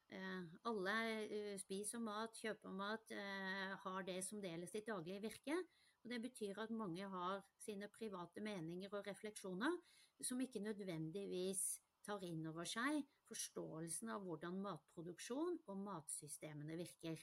Eh, 0.08 0.42
alle 0.70 0.94
eh, 1.26 1.56
spiser 1.58 1.98
mat, 1.98 2.36
kjøper 2.38 2.70
mat, 2.70 3.10
eh, 3.10 3.74
har 3.82 4.02
det 4.06 4.20
som 4.24 4.40
del 4.40 4.62
i 4.62 4.70
sitt 4.70 4.86
daglige 4.86 5.24
virke. 5.24 5.56
Og 6.04 6.10
det 6.10 6.22
betyr 6.22 6.60
at 6.62 6.70
mange 6.70 7.08
har 7.10 7.42
sine 7.58 7.88
private 7.88 8.40
meninger 8.40 8.92
og 8.94 9.06
refleksjoner 9.06 9.74
som 10.22 10.40
ikke 10.40 10.62
nødvendigvis 10.62 11.64
tar 12.06 12.22
inn 12.22 12.46
over 12.46 12.68
seg 12.68 13.02
forståelsen 13.26 14.12
av 14.14 14.22
hvordan 14.22 14.60
matproduksjon 14.62 15.58
og 15.66 15.80
matsystemene 15.82 16.78
virker. 16.78 17.18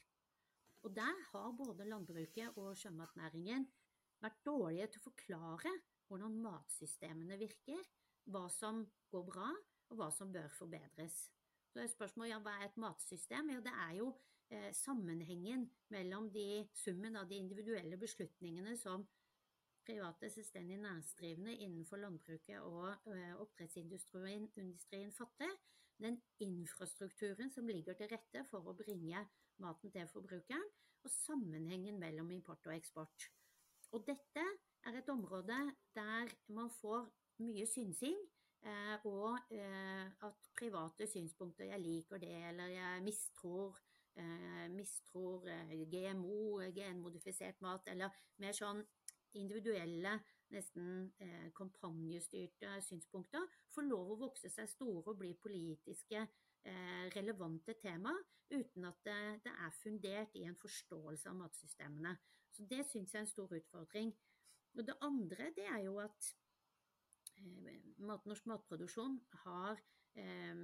Og 0.84 0.96
der 0.96 1.20
har 1.32 1.52
både 1.58 1.88
landbruket 1.88 2.58
og 2.60 2.76
sjømatnæringen 2.78 3.66
vært 4.24 4.42
dårlige 4.46 4.90
til 4.92 5.02
å 5.02 5.08
forklare 5.08 5.72
hvordan 6.10 6.36
matsystemene 6.44 7.38
virker, 7.40 7.80
hva 8.32 8.44
som 8.52 8.84
går 9.12 9.24
bra, 9.28 9.48
og 9.92 10.00
hva 10.00 10.10
som 10.12 10.32
bør 10.34 10.52
forbedres. 10.52 11.16
Så 11.72 11.82
er 11.82 11.90
spørsmålet 11.92 12.34
ja, 12.34 12.40
hva 12.44 12.54
er 12.60 12.68
et 12.68 12.80
matsystem? 12.82 13.50
Ja, 13.54 13.62
det 13.64 13.74
er 13.86 13.96
jo 13.98 14.12
eh, 14.54 14.70
sammenhengen 14.78 15.66
mellom 15.94 16.30
de, 16.34 16.64
summen 16.78 17.18
av 17.20 17.30
de 17.30 17.40
individuelle 17.42 17.98
beslutningene 18.00 18.76
som 18.80 19.06
private 19.84 20.30
selvstendig 20.32 20.78
næringsdrivende 20.84 21.56
innenfor 21.56 22.00
landbruket 22.04 22.60
og 22.62 23.10
eh, 23.12 23.34
oppdrettsindustrien 23.40 25.16
fatter, 25.16 25.56
den 26.04 26.20
infrastrukturen 26.44 27.52
som 27.52 27.68
ligger 27.68 27.96
til 27.98 28.12
rette 28.12 28.44
for 28.50 28.68
å 28.68 28.76
bringe 28.78 29.26
maten 29.62 29.92
til 29.92 30.08
forbrukeren, 30.08 30.70
og 31.04 31.12
sammenhengen 31.12 32.00
mellom 32.00 32.32
import 32.32 32.68
og 32.68 32.76
eksport. 32.76 33.30
Og 33.94 34.06
dette 34.08 34.44
er 34.86 34.98
et 34.98 35.10
område 35.10 35.58
der 35.96 36.32
man 36.48 36.70
får 36.82 37.10
mye 37.44 37.66
synsing, 37.68 38.18
eh, 38.66 39.06
og 39.06 39.38
eh, 39.52 40.06
at 40.28 40.50
private 40.58 41.08
synspunkter 41.08 41.66
'jeg 41.66 41.80
liker 41.80 42.18
det', 42.18 42.48
eller 42.50 42.68
'jeg 42.68 43.04
mistror', 43.04 43.80
eh, 44.16 44.70
mistror 44.72 45.40
GMO, 45.92 46.60
genmodifisert 46.76 47.62
mat, 47.62 47.88
eller 47.88 48.10
mer 48.38 48.52
sånn 48.52 48.84
individuelle, 49.34 50.20
nesten 50.50 51.14
kampanjestyrte 51.56 52.82
synspunkter, 52.82 53.42
får 53.74 53.82
lov 53.82 54.12
å 54.12 54.20
vokse 54.20 54.50
seg 54.50 54.70
store 54.70 55.08
og 55.08 55.18
bli 55.18 55.34
politiske 55.34 56.28
relevante 57.16 57.74
tema 57.82 58.14
uten 58.54 58.86
at 58.86 59.00
det, 59.06 59.18
det, 59.44 59.54
er 59.66 59.74
fundert 59.82 60.36
i 60.38 60.46
en 60.48 60.58
forståelse 60.60 61.30
av 61.30 61.36
matsystemene. 61.36 62.16
Så 62.54 62.66
Det 62.70 62.86
syns 62.86 63.14
jeg 63.14 63.20
er 63.20 63.26
en 63.26 63.32
stor 63.32 63.56
utfordring. 63.58 64.14
Og 64.78 64.88
Det 64.88 64.96
andre 65.02 65.50
det 65.56 65.66
er 65.66 65.82
jo 65.86 65.98
at 66.02 66.30
eh, 67.38 67.82
norsk 68.00 68.46
matproduksjon 68.50 69.20
har 69.46 69.82
eh, 70.16 70.62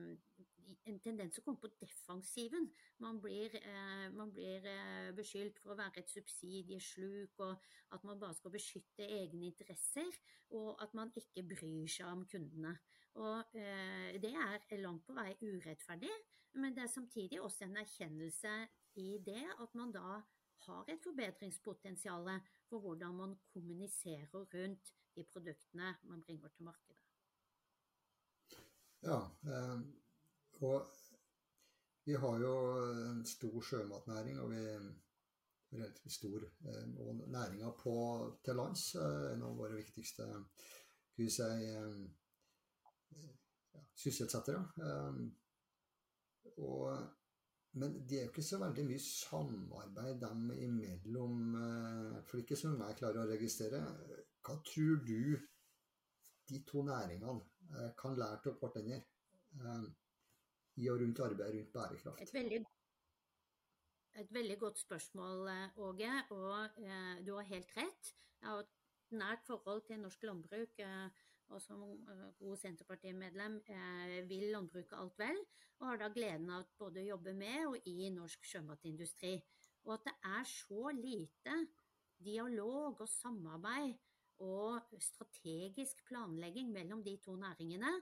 en 0.89 1.00
tendens 1.03 1.39
å 1.39 1.44
komme 1.46 1.62
på 1.62 1.72
defensiven. 1.82 2.70
Man 3.03 3.20
blir, 3.24 3.56
eh, 3.56 4.08
man 4.13 4.32
blir 4.34 4.65
eh, 4.65 5.12
beskyldt 5.18 5.60
for 5.62 5.74
å 5.74 5.79
være 5.79 6.03
et 6.03 6.13
subsidiesluk, 6.13 7.39
og 7.46 7.70
at 7.96 8.06
man 8.08 8.20
bare 8.22 8.38
skal 8.38 8.53
beskytte 8.53 9.08
egne 9.08 9.50
interesser, 9.50 10.10
og 10.50 10.82
at 10.84 10.94
man 10.98 11.13
ikke 11.15 11.46
bryr 11.56 11.89
seg 11.89 12.10
om 12.12 12.25
kundene. 12.29 12.77
Og 13.16 13.56
eh, 13.58 14.20
det 14.22 14.32
er 14.34 14.82
langt 14.82 15.06
på 15.08 15.16
vei 15.18 15.34
urettferdig, 15.42 16.12
men 16.62 16.75
det 16.75 16.84
er 16.84 16.92
samtidig 16.92 17.42
også 17.42 17.66
en 17.66 17.78
erkjennelse 17.82 18.54
i 19.01 19.18
det 19.25 19.44
at 19.60 19.75
man 19.75 19.92
da 19.92 20.22
har 20.66 20.89
et 20.92 21.04
forbedringspotensial 21.04 22.30
for 22.70 22.80
hvordan 22.80 23.16
man 23.16 23.36
kommuniserer 23.54 24.46
rundt 24.54 24.94
de 25.16 25.24
produktene 25.24 25.96
man 26.04 26.24
bringer 26.24 26.50
til 26.50 26.63
markedet. 26.63 26.98
Ja, 29.01 29.20
eh, 29.48 29.80
og 30.62 30.89
vi 32.06 32.13
har 32.13 32.39
jo 32.39 32.56
en 33.12 33.25
stor 33.25 33.62
sjømatnæring, 33.62 34.39
og 34.39 34.50
vi 34.51 34.58
er 34.58 34.89
relativt 35.74 36.13
stor 36.13 36.44
eh, 36.44 36.88
og 36.98 37.16
næringa 37.16 37.72
til 38.44 38.56
lands. 38.56 38.96
En 38.96 39.44
av 39.44 39.58
våre 39.58 39.78
viktigste 39.78 40.25
skal 40.25 41.24
vi 41.24 41.30
si, 41.30 41.50
ja, 43.18 43.82
sysselsettere. 43.98 44.62
Um, 44.78 45.22
og, 46.58 46.98
men 47.80 47.96
det 48.10 48.18
er 48.18 48.25
jo 48.25 48.32
ikke 48.34 48.46
så 48.46 48.60
veldig 48.62 48.86
mye 48.88 49.04
samarbeid 49.04 50.20
dem 50.24 50.50
imellom, 50.56 51.38
uh, 51.56 52.18
for 52.28 52.42
ikke 52.42 52.58
som 52.60 52.80
jeg 52.82 52.98
klarer 53.01 53.24
å 53.24 53.30
registrere. 53.30 53.84
Hva 54.46 54.58
tror 54.66 55.04
du 55.06 55.38
de 56.50 56.63
to 56.68 56.84
næringene 56.88 57.38
uh, 57.38 57.89
kan 58.00 58.18
lære 58.18 58.54
av 58.54 58.60
hverandre 58.63 59.01
uh, 59.62 59.88
i 60.80 60.89
og 60.89 61.01
rundt 61.04 61.24
arbeidet 61.25 61.56
rundt 61.60 61.74
bærekraft? 61.75 62.25
Et 62.25 62.34
veldig, 62.34 62.63
et 64.24 64.34
veldig 64.34 64.60
godt 64.60 64.82
spørsmål, 64.82 65.50
Åge, 65.89 66.12
og 66.36 66.84
du 67.25 67.34
har 67.36 67.50
helt 67.51 67.78
rett. 67.78 68.13
Jeg 68.39 68.48
har 68.48 68.63
et 68.63 68.78
nært 69.12 69.44
forhold 69.48 69.82
til 69.88 70.00
norsk 70.00 70.24
landbruk. 70.24 70.80
Uh, 70.80 71.10
og 71.50 71.62
som 71.63 71.82
eh, 71.84 72.25
god 72.39 72.58
Senterpartimedlem 72.62 73.60
eh, 73.68 74.20
vil 74.29 74.50
landbruket 74.53 74.98
alt 74.98 75.18
vel, 75.20 75.39
og 75.79 75.88
har 75.88 76.01
da 76.01 76.10
gleden 76.13 76.50
av 76.53 76.68
både 76.79 77.01
å 77.01 77.10
jobbe 77.13 77.34
med 77.38 77.68
og 77.70 77.88
i 77.89 78.10
norsk 78.13 78.46
sjømatindustri. 78.46 79.38
Og 79.88 79.96
at 79.96 80.10
det 80.10 80.15
er 80.27 80.50
så 80.50 80.91
lite 80.96 81.56
dialog 82.20 83.00
og 83.00 83.10
samarbeid 83.10 83.96
og 84.44 85.00
strategisk 85.03 86.03
planlegging 86.08 86.70
mellom 86.72 87.01
de 87.03 87.15
to 87.24 87.36
næringene, 87.39 87.96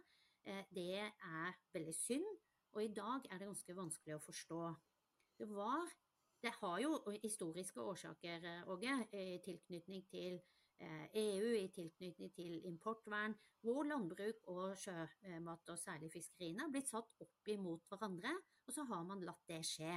eh, 0.46 0.66
det 0.74 1.06
er 1.06 1.56
veldig 1.74 1.96
synd. 1.96 2.28
Og 2.76 2.84
i 2.84 2.94
dag 2.94 3.26
er 3.32 3.40
det 3.40 3.48
ganske 3.48 3.78
vanskelig 3.78 4.18
å 4.18 4.26
forstå. 4.26 4.62
Det 5.40 5.50
var 5.54 5.88
Det 6.38 6.52
har 6.54 6.78
jo 6.80 7.00
historiske 7.24 7.82
årsaker, 7.82 8.44
Åge, 8.70 8.94
i 9.12 9.40
tilknytning 9.42 10.04
til 10.06 10.36
EU 10.80 11.48
eh, 11.48 11.58
e 11.58 11.64
i 11.64 11.72
tilknytning 11.74 12.34
til 12.36 12.66
importvern, 12.70 13.36
hvor 13.66 13.84
landbruk 13.88 14.44
og 14.54 14.78
sjømat, 14.78 15.70
og 15.74 15.80
særlig 15.82 16.12
fiskeriene, 16.14 16.66
har 16.66 16.74
blitt 16.74 16.92
satt 16.92 17.16
opp 17.24 17.50
imot 17.52 17.88
hverandre, 17.90 18.34
og 18.68 18.76
så 18.76 18.86
har 18.92 19.04
man 19.08 19.26
latt 19.26 19.44
det 19.50 19.64
skje. 19.66 19.96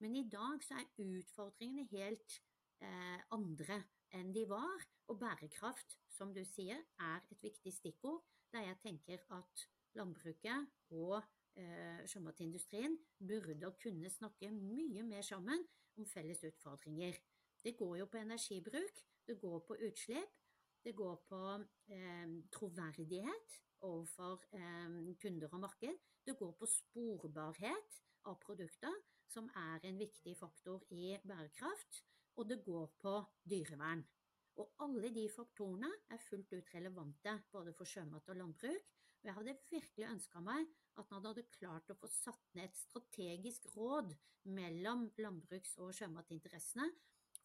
Men 0.00 0.16
i 0.16 0.24
dag 0.28 0.64
så 0.64 0.80
er 0.80 0.88
utfordringene 1.04 1.86
helt 1.92 2.40
eh, 2.82 3.20
andre 3.36 3.82
enn 4.14 4.32
de 4.34 4.44
var, 4.48 4.88
og 5.10 5.20
bærekraft 5.20 5.98
som 6.08 6.32
du 6.34 6.42
sier, 6.48 6.80
er 7.00 7.30
et 7.30 7.42
viktig 7.42 7.72
stikkord, 7.74 8.22
der 8.54 8.68
jeg 8.68 8.80
tenker 8.82 9.24
at 9.36 9.64
landbruket 9.98 10.70
og 10.94 11.18
eh, 11.58 12.02
sjømatindustrien 12.10 12.96
burde 13.18 13.72
kunne 13.82 14.10
snakke 14.10 14.50
mye 14.54 15.04
mer 15.06 15.26
sammen 15.26 15.64
om 15.98 16.06
felles 16.06 16.42
utfordringer. 16.46 17.18
Det 17.64 17.76
går 17.78 17.96
jo 18.02 18.06
på 18.10 18.20
energibruk, 18.20 19.02
det 19.26 19.38
går 19.40 19.60
på 19.68 19.76
utslipp, 19.88 20.40
det 20.84 20.92
går 20.96 21.16
på 21.28 21.40
eh, 21.88 22.32
troverdighet 22.52 23.60
overfor 23.84 24.42
eh, 24.56 24.98
kunder 25.20 25.52
og 25.52 25.62
marked, 25.64 26.00
det 26.24 26.36
går 26.38 26.52
på 26.58 26.68
sporbarhet 26.68 28.00
av 28.28 28.38
produkter, 28.40 28.92
som 29.28 29.48
er 29.58 29.84
en 29.88 29.98
viktig 29.98 30.36
faktor 30.38 30.84
i 30.94 31.14
bærekraft, 31.24 32.02
og 32.36 32.48
det 32.50 32.60
går 32.66 32.92
på 33.00 33.14
dyrevern. 33.48 34.04
Og 34.60 34.76
alle 34.84 35.10
de 35.14 35.24
faktorene 35.32 35.90
er 36.14 36.22
fullt 36.22 36.52
ut 36.54 36.74
relevante 36.76 37.32
både 37.52 37.72
for 37.74 37.88
sjømat 37.88 38.28
og 38.30 38.38
landbruk. 38.38 38.92
Og 39.22 39.28
jeg 39.28 39.36
hadde 39.38 39.56
virkelig 39.70 40.06
ønska 40.10 40.42
meg 40.44 40.68
at 41.00 41.10
man 41.10 41.26
hadde 41.26 41.46
klart 41.56 41.90
å 41.90 41.98
få 41.98 42.10
satt 42.12 42.54
ned 42.54 42.68
et 42.68 42.78
strategisk 42.78 43.66
råd 43.74 44.14
mellom 44.54 45.08
landbruks- 45.18 45.78
og 45.82 45.94
sjømatinteressene 45.96 46.86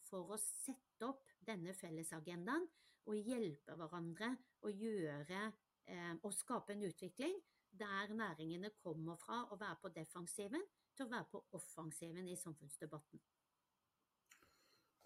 for 0.10 0.36
å 0.36 0.38
sette 0.42 1.08
opp 1.08 1.29
denne 1.50 1.74
fellesagendaen 1.78 2.68
og 3.10 3.18
hjelpe 3.18 3.76
hverandre 3.80 4.34
å 4.66 4.72
gjøre 4.72 5.42
eh, 5.90 6.14
og 6.22 6.34
skape 6.36 6.76
en 6.76 6.86
utvikling 6.90 7.38
der 7.80 8.14
næringene 8.14 8.72
kommer 8.84 9.18
fra 9.22 9.44
å 9.52 9.58
være 9.60 9.78
på 9.82 9.92
defensiven 9.94 10.64
til 10.96 11.06
å 11.06 11.12
være 11.12 11.30
på 11.32 11.44
offensiven 11.58 12.28
i 12.28 12.38
samfunnsdebatten. 12.38 13.22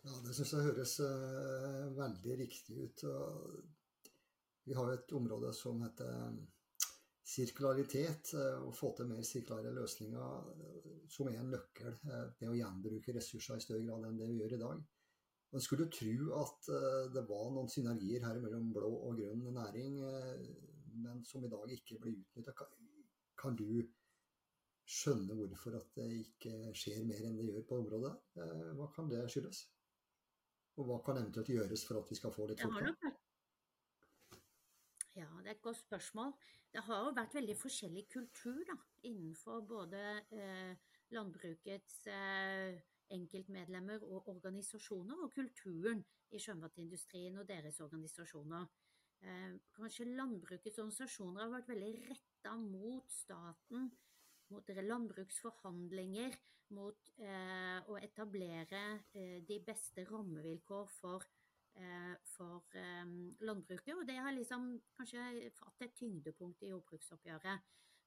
Ja, 0.04 0.18
det 0.24 0.34
syns 0.36 0.52
jeg 0.52 0.68
høres 0.68 0.98
uh, 1.00 1.92
veldig 1.96 2.40
riktig 2.40 2.80
ut. 2.84 3.04
vi 4.64 4.74
har 4.74 4.92
et 4.92 5.12
område 5.12 5.54
som 5.56 5.80
heter 5.84 6.10
um, 6.28 6.42
sirkularitet, 7.24 8.34
å 8.68 8.72
få 8.76 8.92
til 8.98 9.08
mer 9.08 9.24
sirkulære 9.24 9.72
løsninger, 9.76 11.08
som 11.12 11.30
er 11.32 11.40
en 11.40 11.54
nøkkel 11.56 11.96
med 12.04 12.50
å 12.50 12.58
gjenbruke 12.58 13.16
ressurser 13.16 13.60
i 13.60 13.64
større 13.64 13.86
grad 13.88 14.10
enn 14.10 14.20
det 14.20 14.28
vi 14.28 14.42
gjør 14.42 14.58
i 14.58 14.60
dag. 14.64 14.84
Man 15.54 15.62
skulle 15.62 15.86
tro 15.94 16.14
at 16.42 16.70
det 17.14 17.22
var 17.30 17.52
noen 17.54 17.70
synergier 17.70 18.24
her 18.26 18.40
mellom 18.42 18.72
blå 18.74 18.90
og 18.90 19.20
grønn 19.20 19.44
næring, 19.54 20.00
men 21.04 21.20
som 21.30 21.46
i 21.46 21.52
dag 21.52 21.76
ikke 21.76 22.00
blir 22.02 22.18
utnytta. 22.24 22.56
Kan 23.38 23.60
du 23.60 23.68
skjønne 24.90 25.38
hvorfor 25.38 25.78
at 25.78 25.94
det 26.00 26.08
ikke 26.24 26.74
skjer 26.78 27.06
mer 27.08 27.22
enn 27.28 27.38
det 27.38 27.52
gjør 27.52 27.68
på 27.70 27.80
området? 27.84 28.16
Hva 28.80 28.90
kan 28.96 29.12
det 29.12 29.22
skyldes? 29.30 29.62
Og 30.80 30.90
hva 30.90 30.98
kan 31.06 31.22
eventuelt 31.22 31.54
gjøres 31.54 31.86
for 31.86 32.02
at 32.02 32.10
vi 32.10 32.18
skal 32.18 32.34
få 32.34 32.48
litt 32.50 32.64
fortgang? 32.64 33.14
Ja, 35.14 35.28
det 35.44 35.52
er 35.52 35.56
et 35.56 35.62
godt 35.62 35.78
spørsmål. 35.78 36.34
Det 36.74 36.82
har 36.88 37.04
jo 37.06 37.14
vært 37.14 37.36
veldig 37.38 37.56
forskjellig 37.60 38.08
kultur 38.10 38.64
da, 38.66 38.76
innenfor 39.06 39.62
både 39.70 40.00
eh, 40.34 40.72
landbrukets 41.14 42.00
eh, 42.10 42.80
enkeltmedlemmer 43.15 44.03
og 44.10 44.29
organisasjoner, 44.34 45.24
og 45.24 45.34
kulturen 45.34 46.03
i 46.34 46.41
sjømatindustrien 46.41 47.38
og 47.39 47.48
deres 47.50 47.79
organisasjoner. 47.84 48.65
Eh, 49.24 49.51
kanskje 49.77 50.10
landbrukets 50.10 50.79
organisasjoner 50.82 51.46
har 51.46 51.53
vært 51.53 51.70
veldig 51.72 51.93
retta 52.10 52.55
mot 52.60 53.12
staten 53.12 53.91
mot 54.51 54.67
landbruksforhandlinger, 54.70 56.36
mot 56.75 57.08
eh, 57.24 57.79
å 57.89 57.96
etablere 57.98 58.82
eh, 59.15 59.39
de 59.48 59.58
beste 59.65 60.03
rammevilkår 60.10 60.91
for, 61.00 61.25
for 62.36 62.75
landbruket. 63.41 63.96
Og 63.96 64.03
det 64.05 64.20
har 64.22 64.36
liksom 64.36 64.67
kanskje 64.93 65.48
fått 65.58 65.88
et 65.88 65.96
tyngdepunkt 65.98 66.62
i 66.62 66.70
jordbruksoppgjøret. 66.70 67.63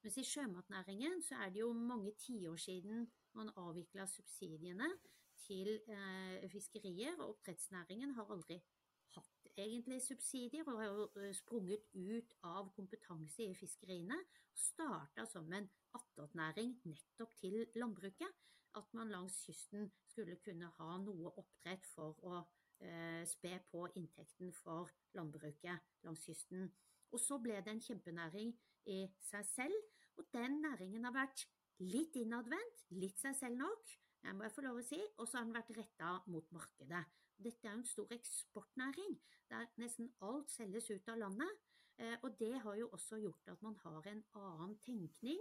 Mens 0.07 0.21
i 0.23 0.23
sjømatnæringen 0.23 1.23
så 1.23 1.35
er 1.35 1.49
det 1.51 1.61
jo 1.61 1.73
mange 1.73 2.12
tiår 2.14 2.57
siden 2.62 3.09
man 3.35 3.49
avvikla 3.59 4.05
subsidiene 4.07 4.87
til 5.35 5.81
eh, 5.88 6.45
fiskerier, 6.51 7.16
og 7.19 7.33
oppdrettsnæringen 7.33 8.12
har 8.14 8.31
aldri 8.31 8.61
hatt 9.16 9.49
egentlig 9.57 9.99
subsidier 10.03 10.69
og 10.71 10.79
har 10.79 11.25
eh, 11.25 11.33
sprunget 11.35 11.90
ut 11.95 12.37
av 12.47 12.71
kompetanse 12.77 13.49
i 13.49 13.57
fiskeriene. 13.59 14.21
og 14.53 14.61
Starta 14.62 15.25
som 15.27 15.51
en 15.53 15.66
attåtnæring 15.99 16.77
nettopp 16.85 17.35
til 17.42 17.66
landbruket. 17.75 18.31
At 18.79 18.95
man 18.95 19.11
langs 19.11 19.40
kysten 19.42 19.90
skulle 20.07 20.38
kunne 20.47 20.71
ha 20.79 21.01
noe 21.03 21.35
oppdrett 21.35 21.90
for 21.97 22.23
å 22.23 22.45
eh, 22.79 23.27
spe 23.27 23.59
på 23.75 23.88
inntekten 23.97 24.55
for 24.62 24.95
landbruket 25.19 26.07
langs 26.07 26.23
kysten. 26.31 26.71
Og 27.11 27.19
så 27.27 27.42
ble 27.42 27.59
det 27.59 27.75
en 27.75 27.85
kjempenæring 27.90 28.55
i 28.87 29.03
seg 29.19 29.47
selv, 29.51 29.85
og 30.17 30.27
den 30.35 30.61
næringen 30.65 31.05
har 31.09 31.15
vært 31.15 31.47
litt 31.85 32.17
innadvendt, 32.17 32.87
litt 32.97 33.21
seg 33.21 33.37
selv 33.37 33.61
nok, 33.61 33.95
jeg 34.27 34.35
må 34.35 34.47
jeg 34.47 34.55
få 34.57 34.65
lov 34.65 34.81
å 34.81 34.85
si, 34.87 34.99
og 35.21 35.29
så 35.29 35.39
har 35.39 35.47
den 35.47 35.55
vært 35.55 35.73
retta 35.77 36.13
mot 36.33 36.53
markedet. 36.57 37.03
Dette 37.37 37.69
er 37.69 37.77
en 37.77 37.87
stor 37.87 38.11
eksportnæring 38.17 39.13
der 39.51 39.69
nesten 39.79 40.09
alt 40.27 40.51
selges 40.51 40.89
ut 40.91 41.11
av 41.13 41.21
landet. 41.21 41.61
Eh, 41.97 42.17
og 42.25 42.35
det 42.41 42.57
har 42.65 42.77
jo 42.81 42.89
også 42.93 43.21
gjort 43.23 43.53
at 43.53 43.63
man 43.65 43.77
har 43.85 44.09
en 44.11 44.25
annen 44.41 44.75
tenkning 44.85 45.41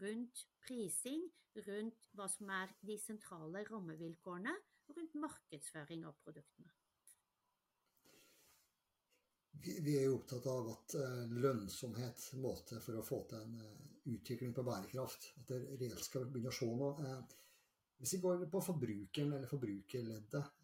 rundt 0.00 0.44
prising, 0.62 1.26
rundt 1.66 2.06
hva 2.16 2.28
som 2.30 2.52
er 2.54 2.72
de 2.86 2.96
sentrale 3.00 3.64
rammevilkårene, 3.68 4.54
og 4.88 4.96
rundt 4.96 5.18
markedsføring 5.22 6.06
av 6.06 6.16
produktene. 6.24 6.70
Vi 9.60 9.96
er 9.98 10.06
jo 10.06 10.16
opptatt 10.20 10.46
av 10.48 10.70
at 10.72 10.96
eh, 10.96 11.32
lønnsomhet 11.42 12.30
måte 12.40 12.78
for 12.80 13.00
å 13.00 13.04
få 13.04 13.24
til 13.28 13.42
en 13.42 13.58
eh, 13.60 13.89
utvikling 14.14 14.54
på 14.56 14.64
bærekraft. 14.66 15.30
At 15.40 15.52
det 15.52 15.60
reelt 15.80 16.04
skal 16.04 16.26
begynne 16.30 16.52
å 16.52 16.56
se 16.56 16.70
noe. 16.70 17.12
Hvis 18.00 18.16
vi 18.16 18.22
går 18.22 18.46
på 18.52 18.62
forbrukeren 18.64 19.36
eller 19.36 19.50
forbrukerleddet, 19.50 20.56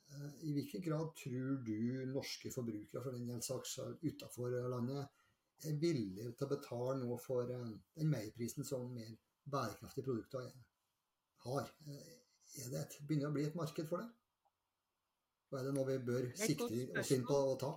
i 0.46 0.52
hvilken 0.54 0.82
grad 0.82 1.10
tror 1.18 1.56
du 1.66 2.06
norske 2.08 2.50
forbrukere 2.54 3.02
for 3.02 3.16
den 3.16 3.42
saks 3.42 3.78
utenfor 4.04 4.54
landet 4.70 5.08
er 5.64 5.78
villige 5.80 6.30
til 6.36 6.46
å 6.46 6.52
betale 6.52 6.94
noe 7.00 7.16
for 7.20 7.48
eh, 7.52 7.72
den 7.96 8.12
merprisen 8.12 8.66
som 8.66 8.86
mer 8.92 9.12
bærekraftige 9.50 10.04
produkter 10.06 10.46
har? 11.46 11.72
Eh, 11.88 12.14
er 12.62 12.70
det 12.72 12.82
et, 12.82 12.96
begynner 13.08 13.30
å 13.30 13.36
bli 13.36 13.46
et 13.48 13.58
marked 13.58 13.88
for 13.90 14.02
det? 14.02 14.08
Og 15.50 15.58
er 15.58 15.68
det 15.68 15.74
noe 15.76 15.88
vi 15.88 15.98
bør 16.10 16.30
sikte 16.38 17.00
oss 17.00 17.12
inn 17.14 17.26
på 17.26 17.38
å 17.52 17.58
ta? 17.60 17.72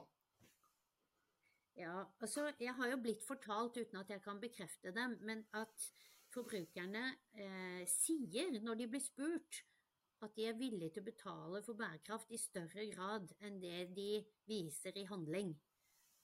Ja, 1.79 2.03
altså 2.19 2.49
jeg 2.59 2.73
har 2.75 2.89
jo 2.91 2.99
blitt 2.99 3.21
fortalt, 3.23 3.77
uten 3.79 4.01
at 4.01 4.09
jeg 4.11 4.21
kan 4.21 4.39
bekrefte 4.41 4.91
det, 4.91 5.05
men 5.23 5.45
at 5.55 5.85
forbrukerne 6.33 7.03
eh, 7.39 7.85
sier 7.87 8.59
når 8.59 8.81
de 8.81 8.87
blir 8.91 9.03
spurt 9.03 9.61
at 10.19 10.35
de 10.35 10.49
er 10.49 10.57
villige 10.59 10.91
til 10.91 11.05
å 11.05 11.07
betale 11.07 11.61
for 11.63 11.79
bærekraft 11.79 12.33
i 12.35 12.41
større 12.41 12.83
grad 12.91 13.31
enn 13.39 13.61
det 13.63 13.93
de 13.95 14.09
viser 14.51 14.99
i 14.99 15.05
handling. 15.07 15.55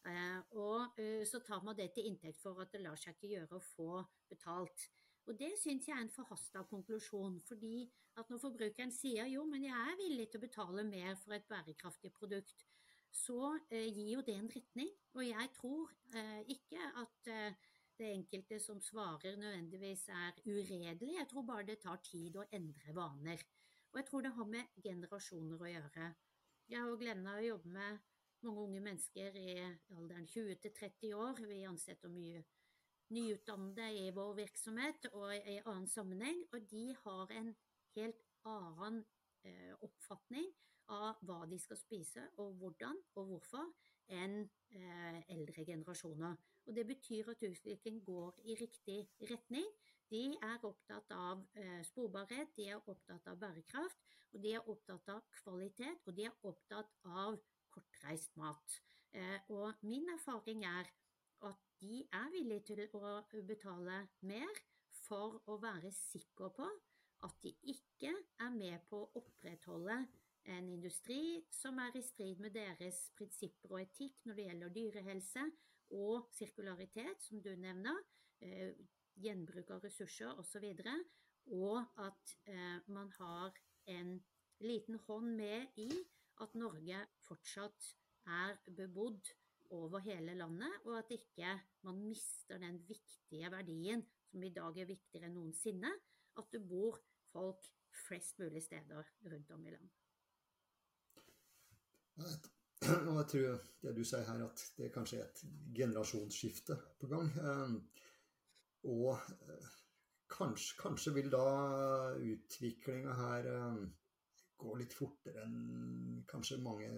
Eh, 0.05 0.41
og 0.59 0.99
eh, 0.99 1.23
så 1.23 1.39
tar 1.39 1.63
man 1.63 1.79
det 1.79 1.93
til 1.95 2.11
inntekt 2.11 2.43
for 2.43 2.59
at 2.59 2.75
det 2.75 2.83
lar 2.83 2.99
seg 2.99 3.15
ikke 3.15 3.31
gjøre 3.37 3.55
å 3.55 3.65
få 3.71 4.03
betalt. 4.29 4.89
Og 5.25 5.39
det 5.39 5.55
syns 5.57 5.87
jeg 5.87 5.95
er 5.95 6.03
en 6.03 6.11
forhasta 6.13 6.65
konklusjon, 6.69 7.39
fordi 7.47 7.87
at 8.19 8.27
når 8.29 8.43
forbrukeren 8.43 8.91
sier 8.93 9.31
jo, 9.31 9.47
men 9.49 9.63
jeg 9.65 9.87
er 9.87 10.01
villig 10.03 10.27
til 10.29 10.43
å 10.43 10.45
betale 10.49 10.83
mer 10.85 11.15
for 11.23 11.39
et 11.39 11.47
bærekraftig 11.47 12.11
produkt, 12.19 12.67
så 13.15 13.55
eh, 13.71 13.87
gir 13.87 14.11
jo 14.17 14.23
det 14.27 14.35
en 14.39 14.51
retning. 14.51 14.91
Og 15.15 15.23
jeg 15.27 15.51
tror 15.55 15.91
ikke 16.51 16.81
at 17.01 17.29
det 17.97 18.09
enkelte 18.11 18.59
som 18.59 18.81
svarer 18.83 19.37
nødvendigvis 19.39 20.09
er 20.11 20.41
uredelig, 20.45 21.13
jeg 21.15 21.27
tror 21.31 21.45
bare 21.47 21.63
det 21.69 21.77
tar 21.79 22.01
tid 22.03 22.35
å 22.35 22.43
endre 22.51 22.95
vaner. 22.95 23.45
Og 23.93 24.01
jeg 24.01 24.07
tror 24.09 24.25
det 24.25 24.33
har 24.35 24.49
med 24.51 24.81
generasjoner 24.83 25.61
å 25.63 25.71
gjøre. 25.71 26.09
Jeg 26.67 26.81
har 26.81 26.99
gleden 26.99 27.27
av 27.31 27.39
å 27.39 27.45
jobbe 27.45 27.71
med 27.71 27.99
mange 28.43 28.65
unge 28.65 28.81
mennesker 28.83 29.37
i 29.39 29.53
alderen 29.95 30.27
20 30.27 30.59
til 30.65 30.73
30 30.79 31.15
år. 31.15 31.41
Vi 31.47 31.61
ansetter 31.69 32.11
mye 32.11 32.43
nyutdannede 33.15 33.87
i 34.01 34.11
vår 34.15 34.33
virksomhet 34.41 35.07
og 35.13 35.31
i 35.37 35.59
annen 35.61 35.87
sammenheng, 35.87 36.43
og 36.51 36.67
de 36.71 36.85
har 37.03 37.33
en 37.39 37.51
helt 37.95 38.23
annen 38.49 39.01
eh, 39.45 39.73
oppfatning 39.85 40.49
av 40.93 41.21
hva 41.25 41.45
de 41.49 41.57
skal 41.59 41.79
spise, 41.79 42.23
og 42.41 42.53
hvordan 42.59 42.97
og 43.15 43.29
hvorfor, 43.31 43.69
enn 44.13 44.43
eh, 44.75 45.19
eldre 45.33 45.65
generasjoner. 45.65 46.35
Og 46.65 46.75
Det 46.75 46.85
betyr 46.87 47.29
at 47.31 47.43
utviklingen 47.43 48.03
går 48.05 48.39
i 48.45 48.57
riktig 48.59 48.99
retning. 49.31 49.65
De 50.09 50.23
er 50.37 50.65
opptatt 50.65 51.11
av 51.11 51.41
eh, 51.57 51.81
sporbarhet, 51.89 52.53
de 52.57 52.69
er 52.69 52.89
opptatt 52.91 53.27
av 53.31 53.39
bærekraft, 53.41 54.05
og 54.33 54.43
de 54.43 54.53
er 54.53 54.69
opptatt 54.69 55.09
av 55.09 55.23
kvalitet, 55.39 56.05
og 56.05 56.17
de 56.17 56.27
er 56.29 56.37
opptatt 56.43 56.93
av 57.05 57.39
kortreist 57.73 58.37
mat. 58.37 58.79
Eh, 59.13 59.39
og 59.49 59.73
min 59.81 60.09
erfaring 60.13 60.65
er 60.69 60.91
at 61.49 61.69
de 61.81 62.03
er 62.13 62.29
villige 62.33 62.65
til 62.69 62.97
å 62.97 63.21
betale 63.47 64.05
mer 64.21 64.61
for 65.05 65.41
å 65.51 65.57
være 65.61 65.91
sikker 65.93 66.53
på 66.55 66.67
at 67.25 67.41
de 67.43 67.51
ikke 67.73 68.11
er 68.43 68.53
med 68.53 68.85
på 68.89 69.01
å 69.01 69.09
opprettholde 69.21 69.97
en 70.53 70.69
industri 70.69 71.43
som 71.53 71.79
er 71.81 71.95
i 71.97 72.03
strid 72.05 72.41
med 72.43 72.53
deres 72.55 72.99
prinsipper 73.17 73.75
og 73.75 73.81
etikk 73.81 74.25
når 74.25 74.37
det 74.37 74.47
gjelder 74.49 74.75
dyrehelse 74.75 75.45
og 75.95 76.29
sirkularitet, 76.33 77.21
som 77.21 77.41
du 77.41 77.51
nevner, 77.55 77.97
eh, 78.41 78.73
gjenbruk 79.21 79.71
av 79.71 79.85
ressurser 79.85 80.33
osv., 80.41 80.65
og, 80.65 81.05
og 81.55 82.01
at 82.01 82.35
eh, 82.49 82.79
man 82.87 83.11
har 83.19 83.53
en 83.93 84.17
liten 84.65 84.99
hånd 85.07 85.35
med 85.37 85.79
i 85.81 85.89
at 86.43 86.55
Norge 86.57 86.99
fortsatt 87.27 87.91
er 88.25 88.57
bebodd 88.77 89.29
over 89.75 90.01
hele 90.05 90.35
landet, 90.37 90.73
og 90.85 90.97
at 90.99 91.13
ikke 91.13 91.53
man 91.85 92.01
mister 92.05 92.59
den 92.61 92.81
viktige 92.87 93.51
verdien 93.51 94.03
som 94.29 94.43
i 94.43 94.53
dag 94.53 94.77
er 94.77 94.89
viktigere 94.89 95.29
enn 95.29 95.37
noensinne, 95.37 95.91
at 96.35 96.49
det 96.51 96.63
bor 96.67 96.99
folk 97.31 97.69
flest 98.05 98.39
mulig 98.41 98.63
steder 98.65 99.13
rundt 99.31 99.51
om 99.55 99.65
i 99.65 99.75
landet. 99.77 100.04
Og 102.19 103.17
jeg 103.17 103.27
tror 103.31 103.61
det 103.83 103.93
du 103.97 104.03
sier 104.05 104.25
her, 104.27 104.43
at 104.45 104.63
det 104.77 104.91
kanskje 104.93 105.19
er 105.19 105.27
et 105.29 105.43
generasjonsskifte 105.75 106.77
på 107.01 107.09
gang. 107.11 107.31
Ehm, 107.41 107.77
og 108.91 109.11
eh, 109.15 109.69
kanskje, 110.31 110.77
kanskje 110.79 111.13
vil 111.17 111.31
da 111.33 111.45
utviklinga 112.15 113.15
her 113.19 113.49
ehm, 113.51 113.85
gå 114.55 114.75
litt 114.79 114.95
fortere 114.95 115.43
enn 115.43 116.25
kanskje 116.29 116.61
mange 116.63 116.89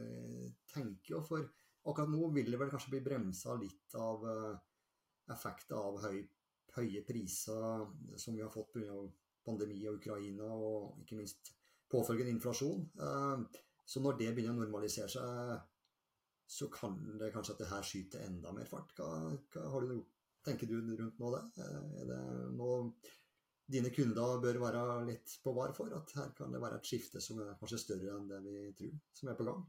tenker. 0.74 1.24
For 1.26 1.46
akkurat 1.88 2.12
nå 2.12 2.32
vil 2.36 2.52
det 2.52 2.60
vel 2.62 2.74
kanskje 2.74 2.94
bli 2.94 3.04
bremsa 3.06 3.56
litt 3.58 3.96
av 3.98 4.26
effekten 5.34 5.78
av 5.80 5.98
høy, 6.04 6.20
høye 6.78 7.02
priser 7.08 7.88
som 8.20 8.36
vi 8.36 8.44
har 8.44 8.54
fått 8.54 8.76
pga. 8.76 9.00
pandemi 9.48 9.80
og 9.88 10.02
Ukraina, 10.02 10.44
og 10.44 11.00
ikke 11.00 11.16
minst 11.16 11.54
påfølgende 11.88 12.34
inflasjon. 12.36 12.82
Så 13.88 14.04
når 14.04 14.20
det 14.20 14.34
begynner 14.36 14.58
å 14.58 14.66
normalisere 14.66 15.08
seg, 15.12 15.54
så 16.48 16.68
kan 16.72 16.98
det 17.20 17.32
kanskje 17.34 17.56
at 17.56 17.62
det 17.64 17.70
her 17.72 17.86
skyter 17.88 18.24
enda 18.26 18.52
mer 18.56 18.68
fart. 18.68 18.92
Hva, 18.98 19.08
hva 19.54 19.64
har 19.74 19.88
du 19.88 19.98
tenker 20.48 20.70
du 20.70 20.78
rundt 20.80 21.20
nå 21.20 21.32
det? 21.36 21.44
Er 22.02 22.12
det 22.12 22.20
noe 22.56 22.92
dine 23.68 23.92
kunder 23.92 24.40
bør 24.44 24.62
være 24.64 24.84
litt 25.10 25.38
på 25.44 25.54
var 25.56 25.74
for? 25.76 25.92
At 25.96 26.14
her 26.20 26.32
kan 26.38 26.54
det 26.54 26.62
være 26.64 26.80
et 26.80 26.88
skifte 26.88 27.24
som 27.24 27.42
er 27.44 27.58
kanskje 27.60 27.82
større 27.84 28.16
enn 28.16 28.30
det 28.32 28.40
vi 28.46 28.56
tror, 28.78 28.96
som 29.20 29.32
er 29.32 29.40
på 29.40 29.48
gang? 29.50 29.66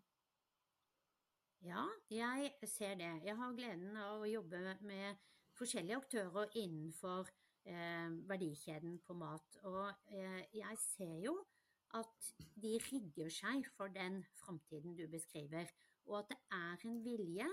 Ja, 1.66 1.82
jeg 2.14 2.52
ser 2.70 2.94
det. 3.00 3.10
Jeg 3.26 3.34
har 3.38 3.56
gleden 3.58 3.96
av 3.98 4.22
å 4.22 4.30
jobbe 4.30 4.76
med 4.86 5.18
forskjellige 5.58 5.98
aktører 5.98 6.52
innenfor 6.60 7.26
eh, 7.66 8.10
verdikjeden 8.30 9.00
på 9.02 9.16
mat. 9.18 9.58
Og 9.66 9.88
eh, 10.14 10.44
jeg 10.54 10.78
ser 10.84 11.16
jo 11.24 11.34
at 11.96 12.32
de 12.62 12.74
rigger 12.90 13.30
seg 13.32 13.66
for 13.76 13.92
den 13.94 14.20
framtiden 14.40 14.96
du 14.98 15.06
beskriver, 15.10 15.70
og 16.06 16.18
at 16.20 16.32
det 16.32 16.38
er 16.52 16.84
en 16.88 17.00
vilje 17.04 17.48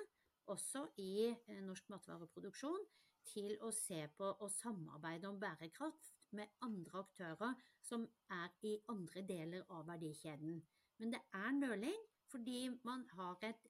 også 0.52 0.86
i 1.02 1.28
eh, 1.30 1.62
norsk 1.66 1.90
matvareproduksjon 1.90 2.84
til 3.26 3.56
å 3.66 3.72
se 3.74 4.04
på 4.18 4.28
og 4.34 4.52
samarbeide 4.54 5.30
om 5.30 5.40
bærekraft 5.42 6.12
med 6.38 6.52
andre 6.66 7.02
aktører 7.02 7.56
som 7.82 8.06
er 8.32 8.52
i 8.68 8.76
andre 8.92 9.24
deler 9.26 9.66
av 9.74 9.88
verdikjeden. 9.90 10.60
Men 11.00 11.16
det 11.16 11.22
er 11.34 11.56
nøling 11.58 11.98
fordi 12.32 12.68
man 12.84 13.06
har 13.16 13.40
et 13.46 13.68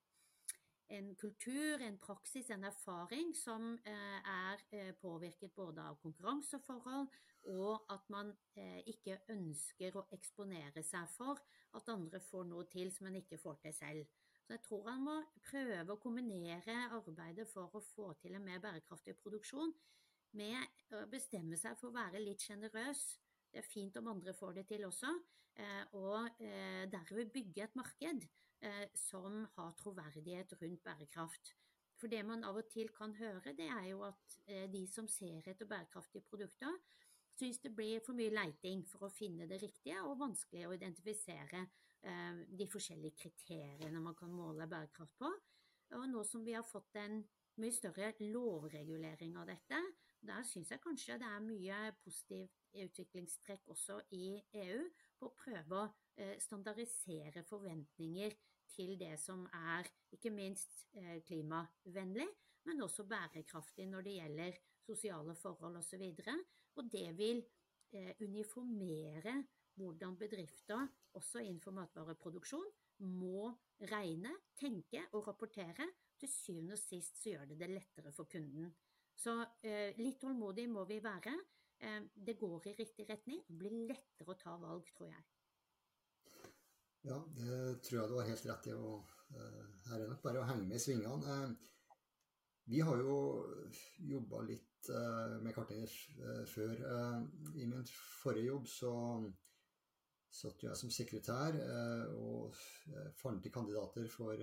en 0.87 1.15
kultur, 1.15 1.81
en 1.81 1.97
praksis, 1.97 2.49
en 2.49 2.63
erfaring 2.63 3.33
som 3.35 3.73
eh, 3.85 4.19
er 4.29 4.61
eh, 4.71 4.91
påvirket 5.01 5.55
både 5.55 5.81
av 5.81 5.97
konkurranseforhold 6.01 7.09
og 7.53 7.87
at 7.93 8.05
man 8.13 8.31
eh, 8.57 8.81
ikke 8.91 9.17
ønsker 9.33 9.97
å 9.97 10.05
eksponere 10.15 10.83
seg 10.85 11.09
for 11.15 11.41
at 11.77 11.89
andre 11.93 12.21
får 12.21 12.45
noe 12.49 12.67
til 12.71 12.91
som 12.93 13.09
man 13.09 13.17
ikke 13.19 13.41
får 13.41 13.59
til 13.65 13.75
selv. 13.77 14.05
Så 14.45 14.53
jeg 14.53 14.63
tror 14.67 14.89
han 14.91 15.03
må 15.07 15.17
prøve 15.47 15.95
å 15.95 16.01
kombinere 16.01 16.77
arbeidet 16.93 17.47
for 17.49 17.73
å 17.73 17.81
få 17.81 18.11
til 18.21 18.37
en 18.37 18.45
mer 18.45 18.61
bærekraftig 18.61 19.17
produksjon 19.23 19.73
med 20.37 20.93
å 20.93 21.05
bestemme 21.09 21.57
seg 21.57 21.77
for 21.79 21.89
å 21.89 21.97
være 21.97 22.21
litt 22.21 22.45
sjenerøs. 22.45 23.05
Det 23.49 23.63
er 23.63 23.65
fint 23.65 23.97
om 23.97 24.11
andre 24.11 24.35
får 24.37 24.59
det 24.59 24.67
til 24.69 24.83
også, 24.85 25.09
og 25.95 26.41
derved 26.91 27.29
bygge 27.31 27.63
et 27.63 27.77
marked 27.79 28.25
som 28.97 29.45
har 29.55 29.75
troverdighet 29.79 30.55
rundt 30.61 30.83
bærekraft. 30.83 31.53
For 31.99 32.11
det 32.11 32.21
man 32.27 32.43
av 32.43 32.57
og 32.59 32.67
til 32.71 32.89
kan 32.95 33.13
høre, 33.15 33.53
det 33.55 33.67
er 33.71 33.87
jo 33.91 34.03
at 34.07 34.37
eh, 34.51 34.67
de 34.71 34.83
som 34.91 35.07
ser 35.07 35.47
etter 35.47 35.67
bærekraftige 35.69 36.25
produkter, 36.27 36.75
syns 37.35 37.59
det 37.63 37.71
blir 37.75 38.01
for 38.03 38.15
mye 38.17 38.33
leiting 38.33 38.83
for 38.87 39.07
å 39.07 39.11
finne 39.13 39.47
det 39.47 39.61
riktige, 39.63 40.01
og 40.03 40.19
vanskelig 40.19 40.67
å 40.67 40.73
identifisere 40.75 41.63
eh, 41.63 42.43
de 42.59 42.67
forskjellige 42.71 43.21
kriteriene 43.23 44.03
man 44.03 44.17
kan 44.19 44.31
måle 44.31 44.67
bærekraft 44.71 45.17
på. 45.19 45.31
Og 45.95 46.07
nå 46.11 46.23
som 46.27 46.43
vi 46.43 46.55
har 46.57 46.65
fått 46.67 46.97
en 46.99 47.21
mye 47.61 47.75
større 47.75 48.11
lovregulering 48.19 49.37
av 49.39 49.47
dette, 49.47 49.79
der 50.25 50.43
syns 50.47 50.71
jeg 50.73 50.81
kanskje 50.83 51.19
det 51.21 51.27
er 51.29 51.43
mye 51.45 51.79
positivt 52.03 52.65
utviklingstrekk 52.85 53.69
også 53.71 54.01
i 54.17 54.33
EU 54.65 54.81
på 55.19 55.29
å 55.29 55.35
prøve 55.37 55.79
å 55.79 55.85
eh, 56.19 56.35
standardisere 56.43 57.45
forventninger 57.47 58.35
til 58.71 58.95
det 58.99 59.15
som 59.21 59.45
er 59.53 59.87
ikke 60.15 60.31
minst 60.33 60.85
eh, 60.97 61.19
klimavennlig, 61.25 62.27
men 62.65 62.81
også 62.85 63.05
bærekraftig 63.09 63.87
når 63.89 64.05
det 64.05 64.15
gjelder 64.19 64.57
sosiale 64.85 65.35
forhold 65.35 65.77
osv. 65.81 66.01
Og, 66.09 66.23
så 66.23 66.37
og 66.75 66.89
det 66.91 67.09
vil 67.17 67.43
eh, 67.93 68.13
uniformere 68.21 69.43
hvordan 69.75 70.15
bedrifter, 70.17 70.87
også 71.13 71.41
innenfor 71.43 71.75
matvareproduksjon, 71.75 72.67
må 73.11 73.49
regne, 73.91 74.31
tenke 74.55 75.03
og 75.13 75.27
rapportere. 75.27 75.89
Til 76.15 76.31
syvende 76.31 76.77
og 76.77 76.79
sist 76.79 77.19
så 77.19 77.33
gjør 77.33 77.49
det 77.49 77.59
det 77.59 77.67
lettere 77.73 78.13
for 78.15 78.29
kunden. 78.31 78.69
Så 79.19 79.35
eh, 79.67 79.91
litt 79.99 80.21
tålmodig 80.21 80.69
må 80.71 80.85
vi 80.87 81.01
være. 81.03 81.35
det 82.15 82.37
går 82.39 82.67
i 82.67 82.75
riktig 82.79 83.05
retning. 83.09 83.41
Det 83.47 83.57
blir 83.59 83.73
lettere 83.89 84.31
å 84.31 84.37
ta 84.39 84.55
valg, 84.57 84.87
tror 84.95 85.09
jeg. 85.11 85.34
Ja, 87.05 87.19
det 87.37 87.83
tror 87.85 87.99
jeg 87.99 88.09
du 88.09 88.15
har 88.17 88.29
helt 88.31 88.45
rett 88.49 88.67
i. 88.71 88.73
og 88.73 89.05
uh, 89.37 89.65
Her 89.91 90.01
er 90.01 90.09
nok 90.09 90.23
bare 90.23 90.41
å 90.41 90.47
henge 90.49 90.65
med 90.65 90.79
i 90.79 90.81
svingene. 90.81 91.17
Uh, 91.21 91.49
vi 92.65 92.79
har 92.81 92.97
jo 92.97 93.17
jobba 94.09 94.41
litt 94.47 94.89
uh, 94.89 95.35
med 95.45 95.53
kartlegger 95.53 95.91
før. 96.49 96.79
I 97.53 97.67
min 97.69 97.85
forrige 97.93 98.47
jobb 98.49 98.65
så 98.69 98.93
satt 100.35 100.65
jeg 100.65 100.75
som 100.75 100.89
sekretær 100.91 101.55
og 102.17 102.57
fant 103.15 103.45
kandidater 103.53 104.09
for 104.11 104.41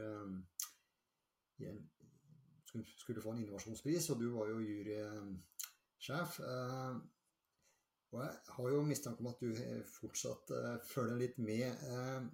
skulle 2.71 3.25
få 3.25 3.35
en 3.35 3.43
innovasjonspris, 3.43 4.07
og 4.15 4.23
du 4.23 4.31
var 4.33 4.49
jo 4.49 4.63
jurysjef. 4.65 6.39
Og 8.13 8.23
jeg 8.23 8.33
har 8.55 8.71
jo 8.73 8.87
mistanke 8.87 9.21
om 9.27 9.33
at 9.35 9.43
du 9.43 9.51
fortsatt 9.99 10.55
følger 10.95 11.21
litt 11.27 11.43
med 11.43 12.31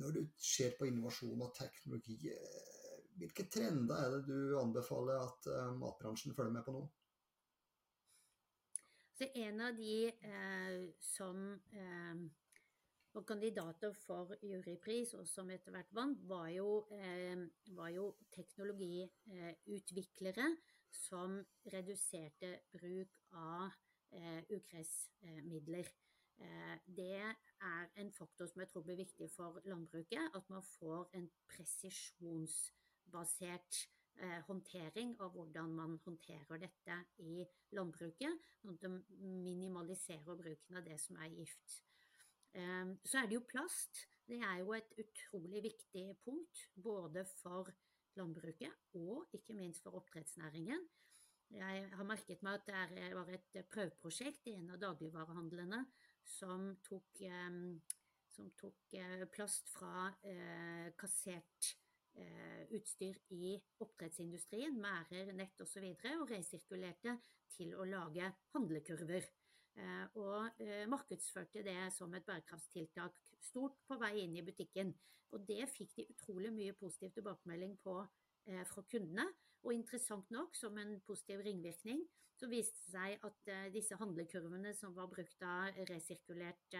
når 0.00 0.10
du 0.16 0.22
ser 0.38 0.70
på 0.78 0.88
innovasjon 0.88 1.42
og 1.44 1.54
teknologi, 1.56 2.16
eh, 2.30 2.74
hvilke 3.18 3.44
trender 3.46 3.94
er 3.94 4.10
det 4.16 4.22
du 4.26 4.58
anbefaler 4.58 5.20
at 5.22 5.46
uh, 5.46 5.70
matbransjen 5.78 6.34
følger 6.34 6.52
med 6.56 6.64
på 6.66 6.72
nå? 6.74 6.82
Så 9.14 9.28
en 9.38 9.60
av 9.62 9.76
de 9.78 10.10
eh, 10.10 10.90
som 10.98 11.54
eh, 11.70 12.18
var 13.14 13.22
kandidater 13.28 13.92
for 13.94 14.34
jurypris, 14.42 15.14
og 15.14 15.28
som 15.30 15.46
etter 15.54 15.70
hvert 15.76 15.92
vant, 15.94 16.18
var 16.26 16.48
jo, 16.50 16.90
eh, 16.98 17.38
var 17.78 17.94
jo 17.94 18.18
teknologiutviklere 18.34 20.50
som 20.90 21.38
reduserte 21.72 22.66
bruk 22.74 23.14
av 23.38 23.70
eh, 24.10 24.42
ugressmidler. 24.50 25.86
Eh, 26.42 26.78
det 26.96 27.20
er 27.20 27.84
en 28.00 28.12
faktor 28.12 28.46
som 28.50 28.60
jeg 28.62 28.68
tror 28.72 28.82
blir 28.86 28.96
viktig 28.98 29.28
for 29.32 29.60
landbruket. 29.64 30.30
At 30.34 30.50
man 30.50 30.62
får 30.62 31.10
en 31.18 31.30
presisjonsbasert 31.50 33.88
eh, 34.18 34.40
håndtering 34.48 35.20
av 35.20 35.30
hvordan 35.36 35.74
man 35.74 36.00
håndterer 36.04 36.58
dette 36.66 36.94
i 37.22 37.46
landbruket. 37.76 38.34
Sånn 38.60 38.74
at 38.74 38.82
det 38.82 38.90
minimaliserer 39.44 40.34
bruken 40.40 40.76
av 40.80 40.84
det 40.88 40.98
som 41.02 41.14
er 41.22 41.30
gift. 41.38 41.68
Eh, 42.54 42.86
så 43.04 43.14
er 43.22 43.26
det 43.28 43.36
jo 43.38 43.50
plast. 43.50 43.94
Det 44.24 44.40
er 44.40 44.56
jo 44.62 44.68
et 44.72 44.92
utrolig 44.98 45.60
viktig 45.66 46.06
punkt 46.24 46.56
både 46.74 47.24
for 47.42 47.64
landbruket 48.16 48.72
og 48.96 49.28
ikke 49.36 49.54
minst 49.58 49.82
for 49.84 49.92
oppdrettsnæringen. 49.98 50.82
Jeg 51.54 51.90
har 51.92 52.04
merket 52.08 52.42
meg 52.42 52.54
at 52.56 52.66
det 52.94 53.14
var 53.14 53.28
et 53.30 53.66
prøveprosjekt 53.70 54.46
i 54.48 54.54
en 54.56 54.70
av 54.74 54.78
dagligvarehandlene 54.80 55.84
som 56.24 56.72
tok, 56.84 57.22
som 58.34 58.50
tok 58.58 58.94
eh, 58.98 59.24
plast 59.32 59.70
fra 59.74 60.08
eh, 60.26 60.90
kassert 60.98 61.70
eh, 62.18 62.64
utstyr 62.74 63.18
i 63.36 63.54
oppdrettsindustrien, 63.84 64.76
merder, 64.80 65.32
nett 65.36 65.60
osv., 65.62 65.84
og, 65.84 66.02
så 66.02 66.18
og 66.20 66.30
resirkulerte 66.32 67.16
til 67.54 67.74
å 67.78 67.86
lage 67.88 68.32
handlekurver. 68.54 69.30
Og 70.22 70.60
markedsførte 70.86 71.64
det 71.66 71.88
som 71.90 72.12
et 72.14 72.22
bærekraftstiltak 72.22 73.16
stort 73.42 73.80
på 73.88 73.96
vei 73.98 74.20
inn 74.22 74.36
i 74.38 74.44
butikken. 74.46 74.92
Og 75.34 75.42
det 75.48 75.66
fikk 75.72 75.96
de 75.96 76.04
utrolig 76.12 76.52
mye 76.54 76.76
positiv 76.78 77.10
tilbakemelding 77.16 77.72
på 77.82 77.96
fra 78.70 78.84
kundene. 78.86 79.24
Og 79.64 79.72
interessant 79.74 80.30
nok, 80.34 80.56
som 80.56 80.76
en 80.78 80.98
positiv 81.06 81.40
ringvirkning, 81.46 82.04
så 82.36 82.48
viste 82.50 82.80
det 82.84 82.92
seg 82.92 83.24
at 83.24 83.50
disse 83.72 83.96
handlekurvene 83.96 84.74
som 84.76 84.92
var 84.96 85.08
brukt 85.08 85.44
av 85.46 85.76
resirkulert 85.88 86.76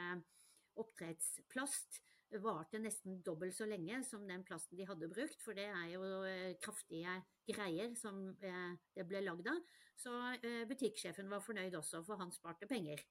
oppdrettsplast, 0.83 2.03
varte 2.43 2.81
nesten 2.83 3.21
dobbelt 3.23 3.55
så 3.55 3.67
lenge 3.69 4.01
som 4.07 4.25
den 4.27 4.45
plasten 4.47 4.79
de 4.79 4.87
hadde 4.89 5.11
brukt, 5.11 5.41
for 5.45 5.57
det 5.57 5.69
er 5.69 5.93
jo 5.93 6.03
eh, 6.27 6.57
kraftige 6.63 7.21
greier 7.51 7.95
som 7.99 8.27
eh, 8.43 8.75
det 8.97 9.07
ble 9.09 9.23
lagd 9.25 9.49
av. 9.51 9.61
Så 10.01 10.15
eh, 10.41 10.65
butikksjefen 10.69 11.31
var 11.31 11.45
fornøyd 11.45 11.77
også, 11.79 12.03
for 12.07 12.21
han 12.21 12.35
sparte 12.35 12.69
penger. 12.71 13.03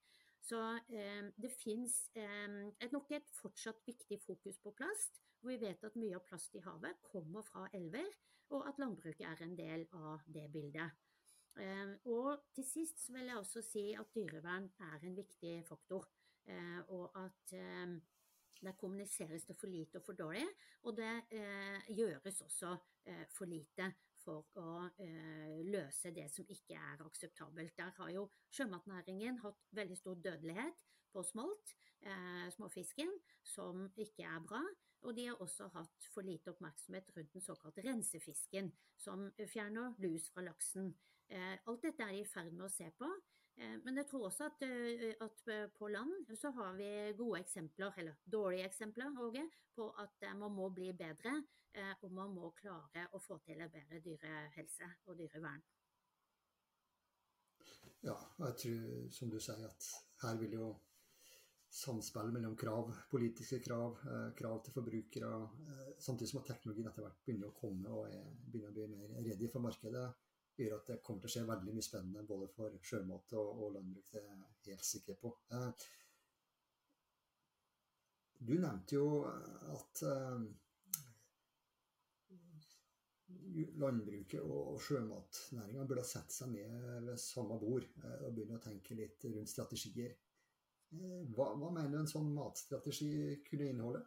Så 0.43 0.59
det 0.91 1.53
fins 1.55 1.93
nok 2.91 3.13
et 3.15 3.29
fortsatt 3.31 3.77
viktig 3.87 4.17
fokus 4.25 4.57
på 4.59 4.73
plast. 4.75 5.21
hvor 5.39 5.53
Vi 5.53 5.61
vet 5.61 5.85
at 5.87 5.95
mye 5.95 6.17
av 6.17 6.25
plast 6.27 6.57
i 6.59 6.63
havet 6.65 6.99
kommer 7.07 7.45
fra 7.47 7.69
elver, 7.71 8.09
og 8.53 8.67
at 8.69 8.79
landbruket 8.81 9.25
er 9.27 9.43
en 9.43 9.57
del 9.57 9.87
av 9.97 10.23
det 10.29 10.47
bildet. 10.53 10.99
Og 12.09 12.47
til 12.55 12.65
sist 12.65 13.03
vil 13.13 13.27
jeg 13.29 13.37
også 13.37 13.61
si 13.65 13.83
at 13.97 14.09
dyrevern 14.15 14.71
er 14.87 15.05
en 15.05 15.17
viktig 15.17 15.59
faktor. 15.67 16.07
Og 16.89 17.11
at 17.19 17.53
der 18.63 18.71
kommuniseres 18.71 19.45
det 19.45 19.57
for 19.59 19.67
lite 19.67 19.99
og 19.99 20.05
for 20.05 20.13
dårlig, 20.13 20.45
og 20.83 20.97
det 20.97 21.11
eh, 21.31 21.93
gjøres 21.97 22.41
også 22.41 22.75
eh, 23.05 23.25
for 23.29 23.45
lite 23.45 23.89
for 24.23 24.47
å 24.59 24.87
eh, 25.03 25.59
løse 25.67 26.13
det 26.15 26.29
som 26.31 26.47
ikke 26.47 26.77
er 26.79 27.03
akseptabelt. 27.05 27.75
Der 27.77 27.91
har 27.97 28.11
jo 28.13 28.27
sjømatnæringen 28.55 29.41
hatt 29.43 29.67
veldig 29.75 29.97
stor 29.99 30.15
dødelighet 30.15 30.85
på 31.13 31.23
smolt, 31.27 31.75
eh, 32.01 32.47
småfisken, 32.55 33.11
som 33.43 33.89
ikke 33.97 34.23
er 34.23 34.39
bra. 34.47 34.63
Og 35.03 35.15
de 35.15 35.27
har 35.27 35.41
også 35.43 35.67
hatt 35.73 36.05
for 36.13 36.25
lite 36.25 36.53
oppmerksomhet 36.53 37.11
rundt 37.15 37.33
den 37.33 37.43
såkalte 37.43 37.83
rensefisken, 37.83 38.71
som 38.97 39.25
fjerner 39.51 39.97
lus 40.03 40.29
fra 40.31 40.45
laksen. 40.45 40.93
Eh, 41.27 41.55
alt 41.67 41.83
dette 41.83 42.03
er 42.05 42.13
de 42.13 42.21
i 42.21 42.27
ferd 42.27 42.53
med 42.53 42.67
å 42.67 42.71
se 42.71 42.87
på. 42.97 43.09
Eh, 43.57 43.75
men 43.83 43.99
jeg 43.99 44.07
tror 44.09 44.27
også 44.29 44.47
at, 44.51 44.63
eh, 44.67 45.11
at, 45.23 45.43
på 45.75 45.89
land 45.91 46.31
så 46.39 46.53
har 46.55 46.77
vi 46.77 46.89
gode 47.17 47.41
eksempler, 47.43 47.93
eller 47.97 48.15
dårlige 48.25 48.69
eksempler 48.69 49.19
Åge, 49.25 49.43
på 49.75 49.89
at 49.99 50.27
man 50.37 50.53
må 50.53 50.69
bli 50.69 50.91
bedre, 50.93 51.41
og 52.05 52.11
man 52.13 52.29
må 52.29 52.51
klare 52.53 53.07
å 53.17 53.19
få 53.19 53.39
til 53.41 53.63
en 53.65 53.71
bedre 53.73 53.97
dyrehelse 54.05 54.89
og 55.09 55.17
dyrevern. 55.17 55.63
Ja, 58.05 58.13
jeg 58.43 58.57
tror 58.61 59.09
som 59.15 59.31
du 59.33 59.39
sier 59.41 59.63
at 59.65 59.87
her 60.21 60.37
vil 60.37 60.53
jo 60.53 60.67
samspill 61.73 62.29
mellom 62.33 62.53
krav, 62.59 62.91
politiske 63.09 63.57
krav, 63.65 63.97
krav 64.37 64.59
til 64.61 64.75
forbrukere, 64.75 65.31
samtidig 65.97 66.29
som 66.29 66.41
at 66.43 66.51
teknologien 66.51 66.89
etter 66.91 67.05
hvert 67.05 67.23
begynner 67.25 67.49
å 67.49 67.57
komme 67.57 67.89
og 67.89 68.11
er, 68.11 68.27
begynner 68.45 68.69
å 68.69 68.75
bli 68.77 68.85
mer 68.91 69.15
ready 69.25 69.49
for 69.49 69.65
markedet 69.65 70.05
gjør 70.61 70.77
at 70.77 70.89
det 70.89 71.01
kommer 71.05 71.23
til 71.23 71.29
å 71.29 71.33
skje 71.33 71.45
veldig 71.49 71.75
mye 71.75 71.85
spennende 71.85 72.25
både 72.29 72.49
for 72.53 72.81
sjømat 72.89 73.35
og, 73.39 73.61
og 73.63 73.77
landbruk. 73.77 74.09
Det 74.13 74.21
er 74.21 74.33
jeg 74.67 74.75
helt 74.75 74.89
sikker 74.89 75.21
på. 75.21 75.31
Eh, 75.53 75.69
du 78.43 78.53
nevnte 78.59 78.97
jo 78.97 79.07
at 79.73 80.03
eh, 80.09 80.43
landbruket 83.81 84.41
og 84.43 84.81
sjømatnæringa 84.83 85.87
burde 85.89 86.05
sette 86.07 86.35
seg 86.35 86.53
ned 86.53 87.07
ved 87.07 87.21
samme 87.21 87.57
bord 87.61 87.87
eh, 88.03 88.19
og 88.21 88.35
begynne 88.35 88.59
å 88.59 88.65
tenke 88.67 88.97
litt 88.99 89.25
rundt 89.31 89.51
strategier. 89.51 90.13
Hva, 90.93 91.47
hva 91.57 91.69
mener 91.73 91.89
du 91.89 91.97
en 92.01 92.09
sånn 92.09 92.29
matstrategi 92.35 93.39
kunne 93.47 93.69
inneholde? 93.71 94.03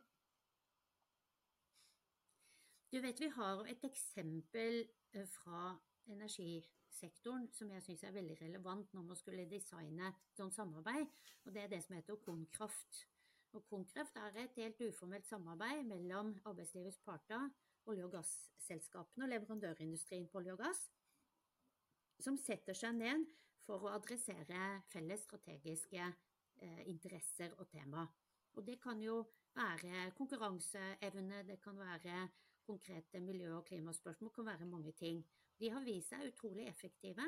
Du 2.93 3.01
vet 3.03 3.21
vi 3.21 3.29
har 3.35 3.67
et 3.67 3.83
eksempel 3.85 4.85
fra 5.33 5.73
energisektoren 6.13 7.49
som 7.53 7.73
jeg 7.75 7.83
syns 7.83 8.05
er 8.07 8.15
veldig 8.15 8.37
relevant 8.41 8.93
når 8.95 9.09
man 9.09 9.19
skulle 9.19 9.49
designe 9.51 10.13
sånn 10.37 10.55
samarbeid, 10.55 11.11
og 11.45 11.55
det 11.55 11.65
er 11.65 11.73
det 11.73 11.83
som 11.85 11.97
heter 11.99 12.21
Konkraft. 12.23 13.03
Og 13.57 13.65
Konkraft 13.71 14.19
er 14.21 14.39
et 14.45 14.59
helt 14.61 14.83
uformelt 14.87 15.27
samarbeid 15.27 15.83
mellom 15.89 16.35
arbeidslivets 16.45 17.01
parter, 17.05 17.51
olje- 17.91 18.07
og 18.07 18.15
gasselskapene 18.15 19.27
og 19.27 19.33
leverandørindustrien 19.33 20.29
på 20.31 20.41
olje 20.41 20.55
og 20.55 20.63
gass, 20.63 20.87
som 22.23 22.39
setter 22.41 22.77
seg 22.77 22.97
ned 23.01 23.27
for 23.67 23.83
å 23.83 23.93
adressere 23.97 24.63
felles 24.93 25.27
strategiske 25.27 26.01
eh, 26.01 26.26
interesser 26.87 27.55
og 27.59 27.69
tema. 27.69 28.07
Og 28.57 28.67
det 28.67 28.79
kan 28.83 29.01
jo 29.03 29.25
være 29.57 30.11
konkurranseevne, 30.17 31.43
det 31.49 31.61
kan 31.63 31.79
være 31.79 32.29
konkrete 32.67 33.21
miljø- 33.21 33.57
og 33.57 33.65
klimaspørsmål, 33.65 34.31
det 34.31 34.35
kan 34.35 34.47
være 34.47 34.67
mange 34.67 34.93
ting. 34.93 35.27
De 35.61 35.71
har 35.71 35.85
vist 35.85 36.13
seg 36.13 36.27
utrolig 36.33 36.67
effektive 36.69 37.25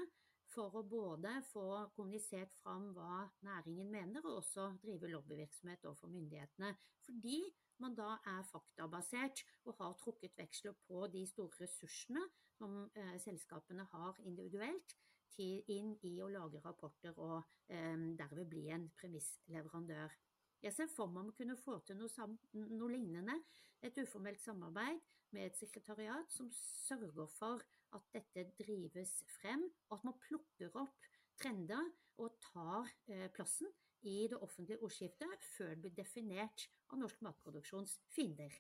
for 0.48 0.74
å 0.76 0.82
både 0.88 1.30
få 1.50 1.66
kommunisert 1.96 2.54
fram 2.62 2.90
hva 2.96 3.28
næringen 3.44 3.90
mener, 3.92 4.24
og 4.24 4.40
også 4.42 4.70
drive 4.82 5.10
lobbyvirksomhet 5.12 5.84
overfor 5.84 6.12
myndighetene. 6.12 6.74
Fordi 7.04 7.40
man 7.78 7.94
da 7.94 8.16
er 8.26 8.46
faktabasert 8.48 9.44
og 9.64 9.76
har 9.78 9.96
trukket 10.00 10.36
veksler 10.38 10.76
på 10.88 11.06
de 11.12 11.24
store 11.28 11.62
ressursene 11.62 12.24
som 12.58 12.80
eh, 12.96 13.18
selskapene 13.22 13.84
har 13.92 14.18
individuelt, 14.26 14.96
til, 15.34 15.62
inn 15.72 15.94
i 16.06 16.16
å 16.22 16.30
lage 16.32 16.62
rapporter 16.64 17.16
og 17.18 17.38
eh, 17.72 17.96
derved 18.18 18.48
bli 18.50 18.66
en 18.74 18.88
premissleverandør. 18.98 20.14
Jeg 20.62 20.74
ser 20.74 20.90
for 20.90 21.10
meg 21.12 21.30
å 21.30 21.36
kunne 21.38 21.56
få 21.58 21.78
til 21.86 22.00
noe, 22.00 22.28
noe 22.52 22.90
lignende, 22.90 23.36
et 23.82 23.98
uformelt 24.02 24.40
samarbeid 24.42 24.98
med 25.34 25.46
et 25.46 25.58
sekretariat 25.58 26.32
som 26.34 26.48
sørger 26.54 27.28
for 27.30 27.62
at 27.94 28.08
dette 28.12 28.48
drives 28.58 29.12
frem, 29.38 29.62
og 29.88 29.98
at 29.98 30.06
man 30.08 30.18
plukker 30.26 30.74
opp 30.82 31.06
trender 31.38 31.92
og 32.18 32.34
tar 32.42 32.90
eh, 33.12 33.28
plassen 33.34 33.70
i 34.06 34.26
det 34.30 34.38
offentlige 34.42 34.82
ordskiftet 34.82 35.46
før 35.54 35.74
det 35.74 35.80
blir 35.84 35.96
definert 35.98 36.66
av 36.90 36.98
norsk 37.02 37.22
matproduksjons 37.22 37.98
fiender. 38.14 38.54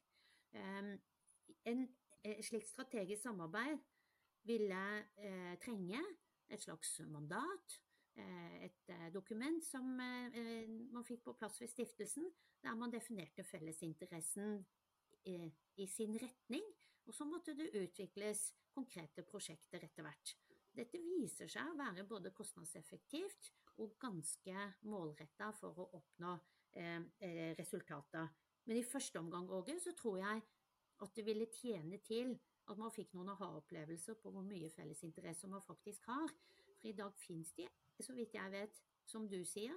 Eh, 0.54 0.94
en, 1.72 1.84
et 2.22 2.44
slikt 2.46 2.70
strategisk 2.70 3.24
samarbeid 3.26 3.82
ville 4.48 4.82
eh, 5.18 5.54
trenge 5.62 6.00
et 6.48 6.62
slags 6.62 7.00
mandat, 7.08 7.78
eh, 8.16 8.64
et 8.64 8.90
eh, 8.94 9.08
dokument 9.12 9.62
som 9.64 10.00
eh, 10.00 10.66
man 10.92 11.06
fikk 11.06 11.24
på 11.26 11.36
plass 11.38 11.60
ved 11.62 11.70
stiftelsen, 11.72 12.28
der 12.62 12.74
man 12.74 12.92
definerte 12.92 13.44
fellesinteressen 13.46 14.58
i 15.28 15.84
sin 15.86 16.14
retning, 16.16 16.64
og 17.04 17.14
så 17.14 17.26
måtte 17.28 17.52
det 17.54 17.68
utvikles 17.76 18.46
konkrete 18.72 19.22
prosjekter 19.28 19.82
etter 19.84 20.06
hvert. 20.06 20.32
Dette 20.72 21.00
viser 21.02 21.50
seg 21.50 21.68
å 21.68 21.76
være 21.76 22.06
både 22.08 22.32
kostnadseffektivt 22.32 23.50
og 23.82 23.98
ganske 24.00 24.64
målretta 24.88 25.50
for 25.58 25.82
å 25.82 25.88
oppnå 25.98 26.32
resultater. 27.58 28.30
Men 28.64 28.80
i 28.80 28.86
første 28.86 29.20
omgang 29.20 29.50
Åge, 29.52 29.76
så 29.84 29.92
tror 29.98 30.18
jeg 30.22 30.42
at 31.04 31.14
det 31.16 31.26
ville 31.26 31.50
tjene 31.52 32.00
til 32.04 32.34
at 32.68 32.80
man 32.80 32.92
fikk 32.92 33.14
noen 33.16 33.32
aha-opplevelser 33.32 34.18
på 34.22 34.32
hvor 34.32 34.44
mye 34.44 34.70
fellesinteresser 34.72 35.50
man 35.50 35.64
faktisk 35.64 36.08
har. 36.10 36.32
For 36.78 36.90
i 36.90 36.96
dag 36.96 37.14
finnes 37.18 37.52
de, 37.56 37.66
så 38.00 38.14
vidt 38.14 38.36
jeg 38.36 38.52
vet, 38.52 38.82
som 39.08 39.26
du 39.28 39.40
sier, 39.48 39.74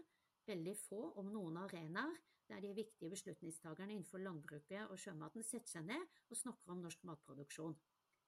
veldig 0.47 0.75
få, 0.77 0.99
om 1.21 1.31
noen 1.31 1.61
arenaer 1.61 2.19
der 2.51 2.59
de 2.59 2.73
viktige 2.75 3.09
beslutningstagerne 3.13 3.93
innenfor 3.93 4.19
landbruket 4.19 4.89
og 4.91 4.99
sjømaten 4.99 5.45
setter 5.47 5.77
seg 5.77 5.85
ned 5.87 6.01
og 6.27 6.37
snakker 6.37 6.73
om 6.73 6.81
norsk 6.83 7.05
matproduksjon. 7.07 7.77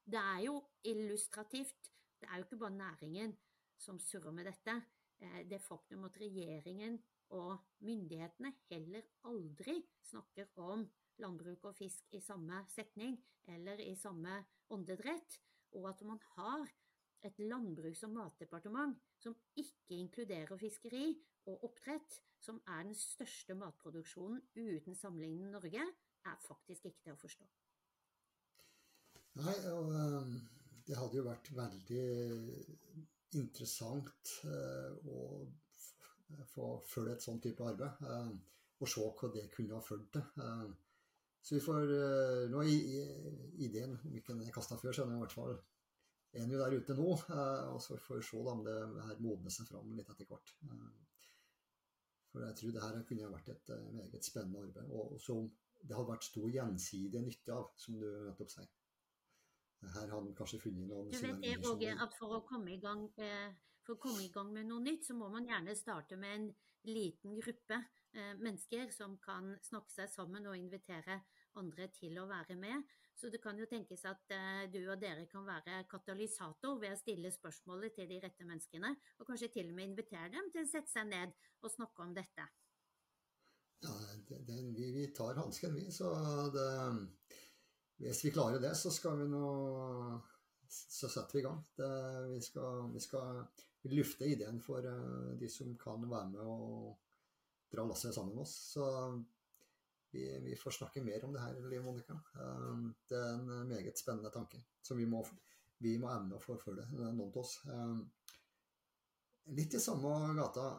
Det 0.03 0.19
er 0.19 0.45
jo 0.45 0.55
illustrativt. 0.87 1.91
Det 2.19 2.29
er 2.29 2.39
jo 2.39 2.47
ikke 2.47 2.61
bare 2.61 2.77
næringen 2.77 3.35
som 3.79 3.99
surrer 3.99 4.31
med 4.31 4.47
dette. 4.47 4.77
Eh, 5.19 5.41
det 5.49 5.59
faktum 5.61 6.05
at 6.07 6.19
regjeringen 6.21 6.97
og 7.35 7.57
myndighetene 7.83 8.53
heller 8.69 9.07
aldri 9.27 9.79
snakker 10.07 10.51
om 10.61 10.85
landbruk 11.21 11.65
og 11.69 11.75
fisk 11.77 12.13
i 12.15 12.21
samme 12.23 12.63
setning 12.71 13.17
eller 13.53 13.81
i 13.83 13.93
samme 13.99 14.39
åndedrett, 14.73 15.39
og 15.77 15.89
at 15.89 16.01
man 16.07 16.19
har 16.35 16.69
et 17.23 17.39
landbruks- 17.39 18.03
og 18.03 18.13
matdepartement 18.15 18.97
som 19.19 19.35
ikke 19.55 19.97
inkluderer 19.99 20.57
fiskeri 20.59 21.13
og 21.45 21.63
oppdrett, 21.67 22.21
som 22.39 22.61
er 22.67 22.83
den 22.83 22.95
største 22.95 23.55
matproduksjonen 23.55 24.41
uten 24.55 24.95
sammenligning 24.95 25.47
i 25.47 25.51
Norge, 25.51 25.85
er 26.25 26.39
faktisk 26.47 26.85
ikke 26.89 27.03
til 27.05 27.15
å 27.15 27.19
forstå. 27.19 27.47
Nei, 29.39 29.55
og 29.71 29.91
eh, 29.97 30.33
det 30.87 30.97
hadde 30.99 31.19
jo 31.19 31.25
vært 31.25 31.51
veldig 31.57 32.07
interessant 33.39 34.33
eh, 34.45 35.09
å 35.09 35.19
få 36.53 36.67
følge 36.87 37.17
et 37.17 37.25
sånt 37.25 37.43
type 37.45 37.65
arbeid. 37.65 38.03
Eh, 38.07 38.33
og 38.83 38.89
se 38.89 39.05
hva 39.05 39.29
det 39.31 39.47
kunne 39.53 39.77
ha 39.77 39.83
ført 39.83 40.09
til. 40.11 40.73
Så 41.43 41.57
vi 41.57 41.63
får 41.63 41.89
Nå 42.51 42.61
er 42.63 42.69
ideen, 43.59 43.97
hvilken 44.07 44.43
jeg 44.45 44.53
kasta 44.55 44.77
før, 44.79 44.95
så 44.95 45.03
er 45.03 45.11
i 45.11 45.21
hvert 45.21 45.35
fall 45.35 45.57
en 46.39 46.53
jo 46.53 46.59
der 46.61 46.75
ute 46.79 46.95
nå. 46.95 47.09
Og 47.73 47.81
så 47.83 47.97
får 47.99 48.21
vi 48.21 48.27
se 48.29 48.43
om 48.53 48.63
det 48.63 48.77
her 49.09 49.19
modner 49.21 49.51
seg 49.53 49.67
fram 49.67 49.91
litt 49.97 50.07
etter 50.13 50.29
hvert. 50.29 50.53
For 52.31 52.45
jeg 52.47 52.57
tror 52.57 52.71
det 52.73 52.85
her 52.85 53.03
kunne 53.09 53.33
vært 53.33 53.51
et 53.53 53.73
meget 53.93 54.25
spennende 54.25 54.63
arbeid, 54.63 54.95
og 54.95 55.19
som 55.21 55.51
det 55.83 55.97
hadde 55.97 56.13
vært 56.13 56.25
stor 56.25 56.47
gjensidig 56.49 57.21
nytte 57.21 57.53
av, 57.55 57.67
som 57.77 57.99
du 57.99 58.07
nettopp 58.07 58.51
sier. 58.53 58.71
Her 59.83 60.07
har 60.07 60.13
han 60.15 60.31
kanskje 60.37 60.61
funnet 60.63 60.87
noen 60.87 61.11
Du 61.11 61.19
vet 61.19 61.41
det, 61.43 61.57
Åge, 61.67 61.95
at 62.05 62.15
for 62.15 62.37
å, 62.37 62.43
komme 62.47 62.71
i 62.71 62.79
gang, 62.81 63.03
eh, 63.19 63.51
for 63.83 63.97
å 63.97 64.01
komme 64.05 64.23
i 64.23 64.31
gang 64.31 64.53
med 64.55 64.69
noe 64.69 64.83
nytt, 64.83 65.09
så 65.09 65.17
må 65.17 65.27
man 65.33 65.49
gjerne 65.49 65.75
starte 65.75 66.15
med 66.19 66.37
en 66.37 66.45
liten 66.87 67.35
gruppe 67.35 67.81
eh, 68.15 68.31
mennesker 68.39 68.93
som 68.95 69.17
kan 69.23 69.51
snakke 69.63 69.91
seg 69.91 70.11
sammen 70.11 70.47
og 70.47 70.55
invitere 70.59 71.19
andre 71.59 71.87
til 71.93 72.17
å 72.21 72.27
være 72.29 72.57
med. 72.59 72.83
Så 73.13 73.29
det 73.29 73.39
kan 73.43 73.57
jo 73.59 73.67
tenkes 73.69 74.03
at 74.09 74.33
eh, 74.33 74.65
du 74.73 74.79
og 74.89 74.97
dere 75.01 75.27
kan 75.29 75.45
være 75.45 75.83
katalysator 75.91 76.79
ved 76.81 76.95
å 76.95 76.99
stille 76.99 77.31
spørsmålet 77.31 77.95
til 77.97 78.09
de 78.09 78.19
rette 78.23 78.47
menneskene, 78.47 78.91
og 79.19 79.29
kanskje 79.29 79.51
til 79.53 79.69
og 79.69 79.77
med 79.77 79.91
invitere 79.91 80.31
dem 80.33 80.49
til 80.53 80.65
å 80.65 80.71
sette 80.71 80.91
seg 80.91 81.07
ned 81.11 81.33
og 81.61 81.71
snakke 81.71 82.05
om 82.05 82.15
dette. 82.17 82.47
Ja, 83.83 83.93
det, 84.29 84.39
det, 84.47 84.59
vi, 84.75 84.89
vi, 84.95 85.07
tar 85.15 85.39
hansken, 85.39 85.75
vi. 85.75 85.89
Så 85.91 86.09
det, 86.55 86.67
hvis 87.99 88.23
vi 88.25 88.31
klarer 88.33 88.61
det, 88.63 88.73
så 88.79 88.91
skal 88.93 89.19
vi 89.19 89.27
nå 89.31 89.47
Så 90.73 91.09
setter 91.11 91.35
vi 91.35 91.41
i 91.43 91.45
gang. 91.45 91.59
Vi, 92.31 92.39
skal, 92.41 92.87
vi 92.93 93.01
skal 93.03 93.43
lufte 93.93 94.25
ideen 94.25 94.61
for 94.63 94.81
uh, 94.81 95.33
de 95.37 95.49
som 95.51 95.75
kan 95.77 96.01
være 96.09 96.29
med 96.31 96.39
og 96.41 96.95
dra 97.73 97.85
lasset 97.85 98.15
sammen 98.15 98.33
med 98.33 98.45
oss. 98.45 98.55
Så 98.73 98.87
vi, 100.13 100.23
vi, 100.45 100.55
får 100.59 100.77
snakke 100.77 101.03
mer 101.03 101.25
om 101.25 101.33
det 101.33 101.41
her, 101.43 101.59
Liv 101.69 101.83
Monica. 101.83 102.17
Uh, 102.37 102.89
det 103.09 103.19
er 103.19 103.33
en 103.33 103.67
meget 103.69 103.99
spennende 103.99 104.31
tanke 104.33 104.61
som 104.81 104.99
vi 104.99 105.07
må, 105.09 105.23
vi 105.83 105.97
må 106.01 106.11
evne 106.13 106.37
å 106.37 106.43
forfølge, 106.43 106.87
noen 106.93 107.21
av 107.27 107.37
oss. 107.41 107.59
Uh, 107.67 108.01
litt 109.57 109.75
i 109.75 109.83
samme 109.83 110.33
gata 110.37 110.71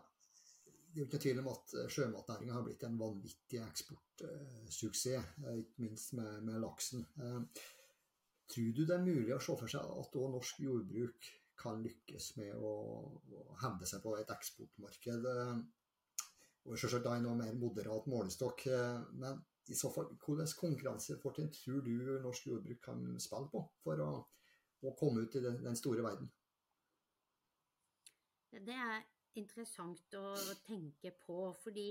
det 0.94 1.00
er 1.00 1.02
jo 1.02 1.08
ikke 1.08 1.18
tvil 1.24 1.40
om 1.40 1.48
at 1.50 1.72
sjømatnæringa 1.90 2.54
har 2.54 2.62
blitt 2.62 2.84
en 2.86 2.98
vanvittig 3.00 3.58
eksportsuksess, 3.64 5.32
ikke 5.58 5.82
minst 5.82 6.12
med, 6.14 6.36
med 6.46 6.60
laksen. 6.62 7.02
Tror 8.46 8.68
du 8.76 8.84
det 8.84 8.94
er 8.94 9.02
mulig 9.02 9.32
å 9.34 9.40
se 9.42 9.56
for 9.58 9.72
seg 9.72 9.88
at 9.90 10.18
òg 10.20 10.28
norsk 10.36 10.60
jordbruk 10.62 11.30
kan 11.58 11.82
lykkes 11.82 12.28
med 12.38 12.54
å, 12.54 12.74
å 13.10 13.56
hevde 13.64 13.88
seg 13.90 14.04
på 14.04 14.14
et 14.20 14.30
eksportmarked? 14.36 15.26
Og 16.64 16.78
selvsagt 16.80 17.04
da 17.04 17.16
i 17.18 17.24
noe 17.24 17.36
mer 17.36 17.56
moderat 17.60 18.06
målestokk. 18.08 18.64
Men 19.20 19.42
i 19.68 19.76
så 19.76 19.90
fall, 19.92 20.08
hvilke 20.24 20.46
konkurransefortrinn 20.60 21.52
tror 21.52 21.84
du 21.84 21.92
norsk 22.24 22.48
jordbruk 22.48 22.80
kan 22.84 23.04
spille 23.20 23.50
på 23.52 23.62
for 23.84 24.00
å, 24.04 24.10
å 24.84 24.94
komme 24.98 25.24
ut 25.24 25.36
i 25.36 25.44
den, 25.44 25.60
den 25.64 25.76
store 25.78 26.04
verden? 26.04 26.30
Det 28.54 28.76
er 28.76 29.02
interessant 29.40 30.14
å 30.14 30.34
tenke 30.66 31.10
på, 31.24 31.38
fordi 31.64 31.88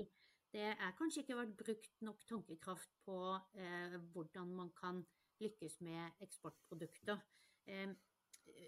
det 0.54 0.70
er 0.70 0.96
kanskje 0.98 1.24
ikke 1.24 1.36
vært 1.36 1.56
brukt 1.58 2.02
nok 2.06 2.22
tankekraft 2.28 2.92
på 3.04 3.18
eh, 3.58 3.96
hvordan 4.14 4.52
man 4.54 4.70
kan 4.78 5.02
lykkes 5.42 5.80
med 5.84 6.22
eksportprodukter. 6.24 7.18
Eh, 7.66 7.90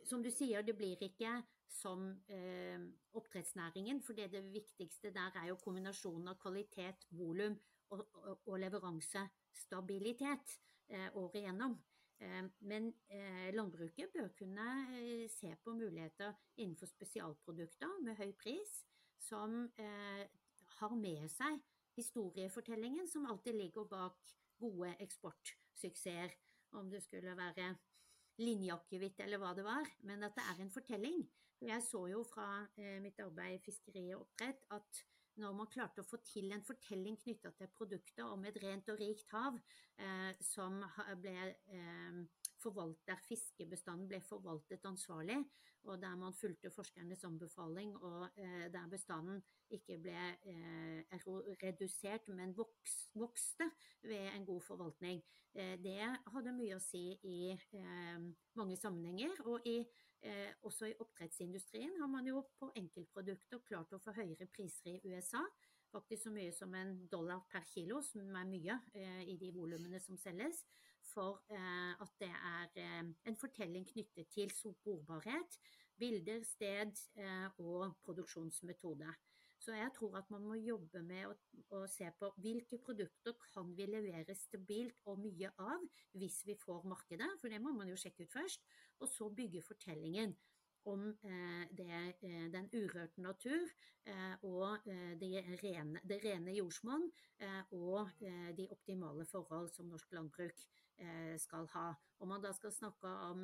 som 0.05 0.23
du 0.23 0.31
sier, 0.31 0.63
det 0.63 0.77
blir 0.79 1.03
ikke 1.03 1.43
som 1.69 2.09
eh, 2.33 2.81
oppdrettsnæringen, 3.19 4.01
for 4.03 4.13
det 4.17 4.45
viktigste 4.53 5.11
der 5.15 5.35
er 5.43 5.51
jo 5.51 5.59
kombinasjonen 5.63 6.29
av 6.33 6.39
kvalitet, 6.41 7.09
volum 7.11 7.59
og, 7.91 8.07
og, 8.15 8.47
og 8.47 8.61
leveransestabilitet 8.63 10.57
eh, 10.89 11.11
året 11.15 11.43
igjennom. 11.43 11.77
Eh, 12.19 12.45
men 12.59 12.95
eh, 13.13 13.55
landbruket 13.55 14.13
bør 14.13 14.29
kunne 14.39 14.67
eh, 14.97 15.31
se 15.31 15.53
på 15.65 15.75
muligheter 15.75 16.33
innenfor 16.57 16.87
spesialprodukter 16.87 17.99
med 18.05 18.17
høy 18.17 18.33
pris, 18.33 18.85
som 19.21 19.67
har 20.79 20.93
med 20.95 21.25
seg 21.33 21.57
historiefortellingen 21.97 23.09
som 23.09 23.25
alltid 23.27 23.57
ligger 23.57 23.89
bak 23.89 24.29
gode 24.61 24.93
eksportsuksesser. 25.03 26.35
Om 26.77 26.91
det 26.91 27.01
skulle 27.03 27.37
være 27.37 27.71
linjeakevitt 28.43 29.21
eller 29.25 29.41
hva 29.41 29.53
det 29.57 29.65
var, 29.67 29.89
men 30.09 30.25
at 30.27 30.37
det 30.37 30.45
er 30.53 30.63
en 30.63 30.73
fortelling. 30.73 31.21
Jeg 31.65 31.83
så 31.87 32.03
jo 32.11 32.23
fra 32.29 32.67
mitt 33.01 33.21
arbeid 33.25 33.57
i 33.57 33.63
fiskeri 33.65 34.11
og 34.13 34.27
oppdrett 34.27 34.67
at 34.77 35.05
når 35.41 35.57
man 35.57 35.69
klarte 35.73 36.01
å 36.01 36.07
få 36.07 36.19
til 36.25 36.53
en 36.55 36.65
fortelling 36.65 37.17
knytta 37.21 37.53
til 37.59 37.73
produktet 37.77 38.25
om 38.25 38.45
et 38.49 38.57
rent 38.63 38.89
og 38.93 39.01
rikt 39.01 39.33
hav, 39.37 39.59
eh, 40.01 40.33
som 40.41 40.79
ble 41.21 41.35
eh, 41.53 42.21
fiskebestanden 43.29 44.09
ble 44.09 44.21
forvaltet 44.21 44.85
ansvarlig, 44.85 45.39
og 45.87 46.01
der 46.03 46.17
man 46.17 46.35
fulgte 46.35 46.71
forskernes 46.71 47.25
anbefaling, 47.25 47.95
og 47.97 48.29
eh, 48.37 48.67
der 48.73 48.89
bestanden 48.91 49.43
ikke 49.71 49.99
ble 50.03 50.25
eh, 50.47 51.27
redusert, 51.63 52.29
men 52.29 52.57
voks, 52.57 53.11
vokste 53.15 53.71
ved 54.03 54.33
en 54.35 54.47
god 54.47 54.61
forvaltning. 54.61 55.23
Eh, 55.55 55.77
det 55.79 56.01
hadde 56.33 56.57
mye 56.57 56.77
å 56.77 56.83
si 56.83 57.05
i 57.23 57.53
eh, 57.55 58.19
mange 58.59 58.77
sammenhenger. 58.77 59.39
og 59.47 59.61
i 59.67 59.79
Eh, 60.27 60.53
også 60.63 60.89
i 60.91 60.95
oppdrettsindustrien 60.99 62.01
har 62.01 62.09
man 62.11 62.27
jo 62.27 62.41
på 62.59 62.71
enkeltprodukter 62.81 63.61
klart 63.69 63.93
å 63.95 64.01
få 64.03 64.15
høyere 64.17 64.49
priser 64.51 64.97
i 64.97 65.13
USA. 65.13 65.43
Faktisk 65.93 66.27
så 66.27 66.33
mye 66.35 66.53
som 66.55 66.73
en 66.75 66.97
dollar 67.13 67.45
per 67.53 67.63
kilo, 67.69 68.01
som 68.03 68.35
er 68.35 68.49
mye 68.49 68.79
eh, 68.97 69.23
i 69.31 69.37
de 69.41 69.53
volumene 69.55 70.01
som 70.03 70.19
selges. 70.19 70.65
For 71.17 71.41
eh, 71.49 71.93
at 72.05 72.13
det 72.21 72.29
er 72.29 72.75
eh, 72.83 73.07
en 73.31 73.39
fortelling 73.41 73.87
knyttet 73.89 74.29
til 74.35 74.51
sporbarhet, 74.53 75.57
bilder, 75.97 76.43
sted 76.45 76.93
eh, 77.17 77.47
og 77.59 77.95
produksjonsmetode. 78.05 79.15
Så 79.59 79.73
jeg 79.73 79.91
tror 79.97 80.19
at 80.19 80.29
man 80.31 80.45
må 80.45 80.59
jobbe 80.61 81.01
med 81.03 81.31
å, 81.31 81.33
å, 81.79 81.87
se 81.89 82.11
på 82.21 82.29
hvilke 82.45 82.77
produkter 82.85 83.33
kan 83.47 83.73
vi 83.79 83.87
levere 83.89 84.37
stabilt 84.37 85.01
og 85.09 85.23
mye 85.25 85.49
av 85.57 85.87
hvis 86.21 86.43
vi 86.47 86.59
får 86.61 86.85
markedet, 86.85 87.31
for 87.41 87.49
det 87.49 87.63
må 87.65 87.73
man 87.73 87.89
jo 87.89 87.97
sjekke 87.97 88.29
ut 88.29 88.37
først. 88.37 88.69
Og 89.01 89.09
så 89.09 89.31
bygge 89.41 89.65
fortellingen 89.65 90.37
om 90.87 91.09
eh, 91.25 91.65
det, 91.79 92.15
den 92.53 92.69
urørte 92.75 93.23
natur 93.23 93.65
eh, 94.07 94.35
og 94.47 94.87
det 95.21 95.43
rene, 95.63 96.01
det 96.07 96.21
rene 96.25 96.55
jordsmonn 96.55 97.09
eh, 97.43 97.63
og 97.75 98.13
de 98.57 98.69
optimale 98.71 99.27
forhold 99.27 99.73
som 99.75 99.91
norsk 99.91 100.15
landbruk 100.15 100.67
skal 101.39 101.67
ha. 101.75 101.91
Om 102.25 102.31
man 102.33 102.41
da 102.41 102.53
skal 102.57 102.73
snakke 102.73 103.11
om 103.29 103.43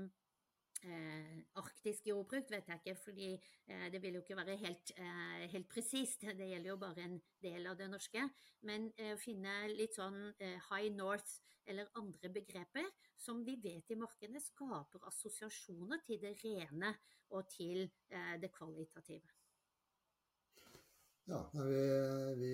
Eh, 0.82 1.42
arktisk 1.60 2.08
jordbruk 2.08 2.48
vet 2.50 2.66
jeg 2.66 2.80
ikke, 2.80 2.94
fordi 3.04 3.26
eh, 3.70 3.84
det 3.92 4.00
vil 4.02 4.16
jo 4.16 4.22
ikke 4.24 4.34
være 4.34 4.56
helt, 4.58 4.90
eh, 4.98 5.44
helt 5.52 5.68
presist. 5.70 6.24
Det 6.26 6.48
gjelder 6.48 6.70
jo 6.72 6.76
bare 6.76 7.04
en 7.04 7.20
del 7.42 7.68
av 7.70 7.76
det 7.78 7.86
norske. 7.90 8.24
Men 8.66 8.88
å 8.98 9.12
finne 9.18 9.52
litt 9.70 9.94
sånn 9.98 10.32
high 10.40 10.90
north 10.94 11.38
eller 11.66 11.90
andre 11.98 12.30
begreper 12.34 12.88
som 13.18 13.44
vi 13.46 13.56
vet 13.62 13.90
i 13.90 13.98
markedet 13.98 14.42
skaper 14.42 15.06
assosiasjoner 15.10 16.02
til 16.06 16.20
det 16.22 16.34
rene 16.42 16.92
og 17.34 17.48
til 17.50 17.88
det 18.38 18.50
kvalitative. 18.54 19.34
Ja, 21.26 21.42
vi, 21.54 21.82
vi 22.38 22.52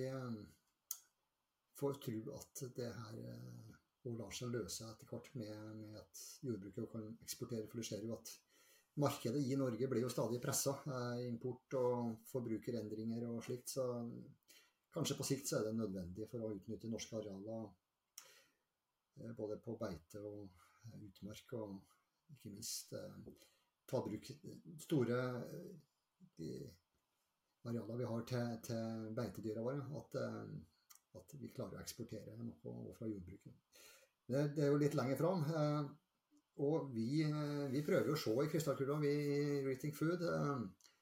får 1.77 2.01
tro 2.05 2.37
at 2.37 2.63
det 2.77 2.89
her 2.89 3.68
og 4.07 4.19
lar 4.19 4.31
seg 4.35 4.53
løse 4.53 4.87
etter 4.87 5.09
hvert 5.09 5.33
med, 5.39 5.55
med 5.79 5.97
at 5.99 6.21
jordbruket 6.45 6.87
kan 6.93 7.09
eksportere. 7.25 7.67
For 7.67 7.81
du 7.81 7.87
ser 7.87 8.05
jo 8.05 8.13
at 8.15 8.31
markedet 8.99 9.41
i 9.43 9.57
Norge 9.59 9.87
blir 9.87 10.03
jo 10.03 10.11
stadig 10.11 10.39
pressa. 10.43 10.75
Eh, 10.87 11.25
import 11.27 11.75
og 11.79 12.15
forbrukerendringer 12.31 13.27
og 13.29 13.43
slikt. 13.45 13.75
Så 13.75 13.85
kanskje 14.93 15.17
på 15.19 15.27
sikt 15.27 15.49
så 15.49 15.59
er 15.59 15.69
det 15.69 15.77
nødvendig 15.77 16.27
for 16.31 16.45
å 16.45 16.53
utnytte 16.55 16.91
norske 16.91 17.19
arealer 17.19 17.67
eh, 19.19 19.35
både 19.37 19.59
på 19.63 19.77
beite 19.79 20.23
og 20.23 20.47
eh, 20.87 20.97
utmark, 21.09 21.55
og 21.59 21.79
ikke 22.29 22.53
minst 22.53 22.93
ta 23.89 23.99
bruk 24.05 24.27
store 24.77 25.15
arealer 27.65 27.97
vi 27.97 28.09
har 28.11 28.27
til, 28.29 28.51
til 28.67 29.07
beitedyra 29.17 29.63
våre. 29.65 29.81
At, 29.97 30.19
at 31.17 31.33
vi 31.41 31.49
klarer 31.53 31.79
å 31.79 31.83
eksportere 31.83 32.35
noe 32.37 32.93
fra 32.97 33.09
jordbruket. 33.09 33.55
Det, 34.29 34.43
det, 34.55 34.65
er 34.65 34.69
jo 34.69 34.81
litt 34.81 34.97
lenger 34.97 35.17
fram. 35.17 35.45
Eh, 35.49 35.87
og 36.65 36.91
vi, 36.93 37.23
eh, 37.25 37.65
vi, 37.71 37.81
prøver 37.85 38.13
å 38.13 38.19
se 38.19 38.35
i 38.43 38.51
krystallkula, 38.51 38.99
i 39.07 39.63
Rethink 39.65 39.97
Food. 39.97 40.21
Eh, 40.21 40.51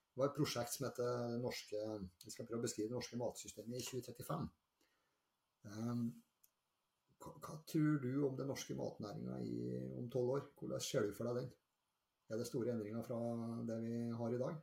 det 0.07 0.21
var 0.21 0.31
et 0.31 0.37
prosjekt 0.37 0.73
som 0.73 0.87
heter 0.87 1.35
norske, 1.43 1.81
Vi 2.23 2.31
skal 2.33 2.47
prøve 2.47 2.63
å 2.63 2.65
beskrive 2.65 2.89
det 2.89 2.97
norske 2.97 3.19
matsystemet 3.19 3.77
i 3.77 3.85
2035. 3.85 4.47
Hva, 7.17 7.33
hva 7.43 7.57
tror 7.69 7.99
du 8.01 8.11
om 8.25 8.37
den 8.39 8.49
norske 8.49 8.73
matnæringa 8.77 9.37
om 9.99 10.07
tolv 10.09 10.33
år? 10.37 10.47
Hvordan 10.57 10.81
ser 10.81 11.05
du 11.05 11.13
for 11.13 11.29
deg 11.29 11.43
den? 11.43 11.51
Er 12.31 12.39
det 12.39 12.47
store 12.49 12.73
endringer 12.73 13.05
fra 13.05 13.19
det 13.67 13.77
vi 13.83 13.99
har 14.17 14.33
i 14.33 14.41
dag? 14.41 14.57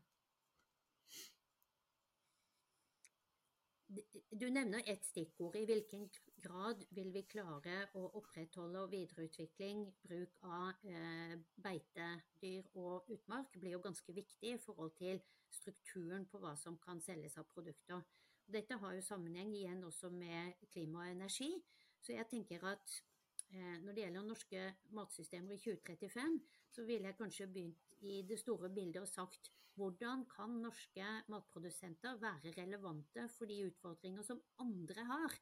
Du 4.30 4.51
nevner 4.51 4.82
ett 4.86 5.05
stikkord. 5.05 5.57
I 5.57 5.64
hvilken 5.66 6.09
grad 6.42 6.84
vil 6.90 7.11
vi 7.14 7.22
klare 7.30 7.84
å 7.95 8.03
opprettholde 8.18 8.82
og 8.82 8.90
videreutvikling 8.90 9.84
bruk 10.03 10.38
av 10.42 10.82
eh, 10.88 11.36
beitedyr 11.62 12.66
og 12.74 13.11
utmark, 13.14 13.55
blir 13.61 13.76
jo 13.76 13.82
ganske 13.84 14.16
viktig 14.16 14.55
i 14.57 14.61
forhold 14.62 14.97
til 14.99 15.22
strukturen 15.55 16.26
på 16.26 16.40
hva 16.42 16.57
som 16.59 16.78
kan 16.82 17.03
selges 17.05 17.38
av 17.38 17.47
produkter. 17.55 18.03
Dette 18.51 18.78
har 18.80 18.97
jo 18.97 19.05
sammenheng 19.05 19.55
igjen 19.55 19.84
også 19.86 20.11
med 20.12 20.59
klima 20.72 21.05
og 21.05 21.14
energi. 21.14 21.53
Så 22.03 22.16
jeg 22.16 22.28
tenker 22.28 22.66
at 22.74 22.99
eh, 23.55 23.78
når 23.84 23.92
det 23.92 24.07
gjelder 24.07 24.28
norske 24.28 24.64
matsystemer 24.97 25.55
i 25.55 25.62
2035, 25.62 26.40
så 26.74 26.84
ville 26.88 27.12
jeg 27.12 27.20
kanskje 27.20 27.53
begynt 27.53 27.95
i 28.03 28.22
det 28.28 28.40
store 28.42 28.68
bildet 28.74 29.05
og 29.05 29.09
sagt 29.09 29.53
hvordan 29.75 30.25
kan 30.31 30.61
norske 30.62 31.07
matprodusenter 31.33 32.18
være 32.22 32.55
relevante 32.59 33.27
for 33.37 33.51
de 33.51 33.64
utfordringer 33.68 34.22
som 34.22 34.43
andre 34.62 35.05
har? 35.09 35.37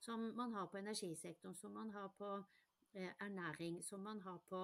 Som 0.00 0.30
man 0.36 0.52
har 0.56 0.66
på 0.66 0.80
energisektoren, 0.80 1.54
som 1.54 1.72
man 1.76 1.90
har 1.90 2.08
på 2.18 2.30
eh, 2.94 3.12
ernæring, 3.20 3.82
som 3.84 4.00
man 4.00 4.20
har 4.20 4.38
på 4.48 4.62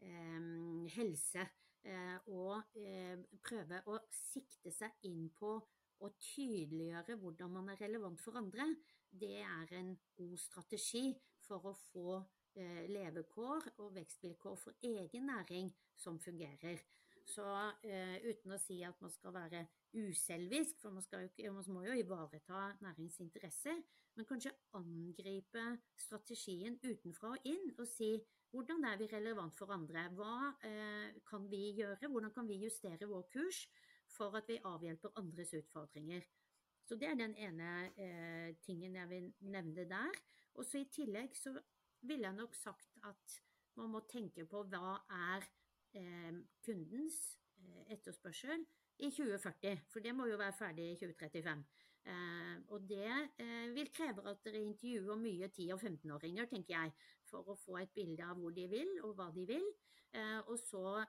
eh, 0.00 0.90
helse. 0.96 1.46
Eh, 1.84 2.18
og 2.32 2.76
eh, 2.80 3.18
prøve 3.44 3.82
å 3.92 3.98
sikte 4.08 4.72
seg 4.72 4.92
inn 5.08 5.28
på 5.36 5.56
å 6.04 6.10
tydeliggjøre 6.20 7.16
hvordan 7.20 7.52
man 7.52 7.72
er 7.72 7.80
relevant 7.84 8.20
for 8.20 8.36
andre, 8.40 8.66
det 9.10 9.40
er 9.44 9.74
en 9.78 9.92
god 10.16 10.38
strategi 10.40 11.10
for 11.44 11.70
å 11.70 11.74
få 11.92 12.16
eh, 12.56 12.84
levekår 12.90 13.68
og 13.76 13.94
vekstvilkår 13.98 14.56
for 14.58 14.80
egen 14.84 15.28
næring 15.30 15.70
som 15.96 16.18
fungerer. 16.20 16.80
Så 17.24 17.44
uh, 17.44 18.16
uten 18.28 18.54
å 18.54 18.60
si 18.60 18.82
at 18.84 19.00
man 19.00 19.12
skal 19.12 19.34
være 19.34 19.64
uselvisk, 19.96 20.78
for 20.82 20.92
man, 20.92 21.04
skal, 21.04 21.28
man 21.54 21.70
må 21.72 21.84
jo 21.86 21.96
ivareta 21.96 22.66
næringsinteresser, 22.84 23.80
men 24.14 24.28
kanskje 24.28 24.52
angripe 24.76 25.64
strategien 25.98 26.76
utenfra 26.84 27.32
og 27.34 27.48
inn 27.48 27.72
og 27.78 27.86
si 27.90 28.12
hvordan 28.54 28.84
er 28.86 29.00
vi 29.00 29.08
relevant 29.10 29.56
for 29.58 29.72
andre? 29.74 30.04
Hva 30.14 30.52
uh, 30.52 31.08
kan 31.26 31.48
vi 31.50 31.72
gjøre? 31.80 32.06
Hvordan 32.06 32.30
kan 32.36 32.46
vi 32.46 32.60
justere 32.62 33.08
vår 33.10 33.26
kurs 33.32 33.64
for 34.14 34.36
at 34.38 34.46
vi 34.46 34.60
avhjelper 34.62 35.16
andres 35.18 35.56
utfordringer? 35.58 36.22
Så 36.84 36.96
det 37.00 37.08
er 37.08 37.16
den 37.16 37.34
ene 37.40 37.68
eh, 37.96 38.54
tingen 38.62 38.96
jeg 38.98 39.08
vil 39.08 39.28
nevne 39.40 39.86
der. 39.88 40.18
Og 40.54 40.66
så 40.68 40.82
i 40.82 40.88
tillegg 40.92 41.36
så 41.36 41.54
ville 42.04 42.28
jeg 42.28 42.36
nok 42.36 42.54
sagt 42.54 42.98
at 43.08 43.38
man 43.80 43.90
må 43.94 44.02
tenke 44.10 44.44
på 44.46 44.62
hva 44.70 44.98
er 45.32 45.46
kundens 46.64 47.38
eh, 47.58 47.94
etterspørsel 47.94 48.64
i 48.98 49.10
2040, 49.10 49.80
for 49.90 50.04
det 50.04 50.14
må 50.14 50.28
jo 50.30 50.38
være 50.40 50.56
ferdig 50.58 50.90
i 50.92 50.98
2035. 51.00 51.64
Eh, 52.04 52.56
og 52.68 52.88
det 52.88 53.10
vil 53.74 53.90
kreve 53.94 54.24
at 54.30 54.42
dere 54.44 54.62
intervjuer 54.62 55.18
mye 55.20 55.48
10- 55.48 55.72
og 55.74 55.80
15-åringer, 55.80 56.48
tenker 56.50 56.76
jeg, 56.76 56.94
for 57.24 57.48
å 57.48 57.56
få 57.58 57.78
et 57.80 57.94
bilde 57.96 58.26
av 58.26 58.38
hvor 58.38 58.54
de 58.54 58.66
vil 58.70 58.90
og 59.02 59.14
hva 59.18 59.30
de 59.34 59.46
vil. 59.48 59.66
og 60.46 60.58
så 60.62 61.02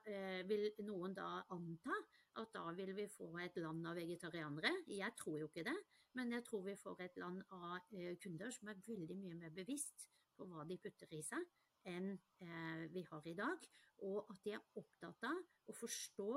vil 0.50 0.64
noen 0.82 1.14
da 1.14 1.44
anta 1.54 1.94
at 2.42 2.56
da 2.56 2.72
vil 2.74 2.90
vi 2.98 3.06
få 3.06 3.28
et 3.38 3.58
land 3.62 3.86
av 3.86 4.00
vegetarianere. 4.00 4.72
Jeg 4.90 5.14
tror 5.20 5.38
jo 5.38 5.46
ikke 5.46 5.68
det, 5.68 5.76
men 6.18 6.32
jeg 6.34 6.44
tror 6.48 6.64
vi 6.66 6.76
får 6.76 7.04
et 7.06 7.20
land 7.22 7.44
av 7.54 7.86
kunder 8.24 8.50
som 8.56 8.72
er 8.72 8.82
veldig 8.88 9.18
mye 9.20 9.38
mer 9.44 9.54
bevisst 9.54 10.08
på 10.36 10.48
hva 10.50 10.66
de 10.66 10.80
putter 10.82 11.14
i 11.14 11.22
seg 11.22 11.46
enn 11.92 12.14
eh, 12.14 12.86
vi 12.94 13.06
har 13.10 13.28
i 13.30 13.36
dag, 13.38 13.68
og 14.06 14.32
at 14.32 14.42
de 14.46 14.56
er 14.58 14.82
opptatt 14.82 15.28
av 15.30 15.72
å 15.72 15.76
forstå 15.76 16.30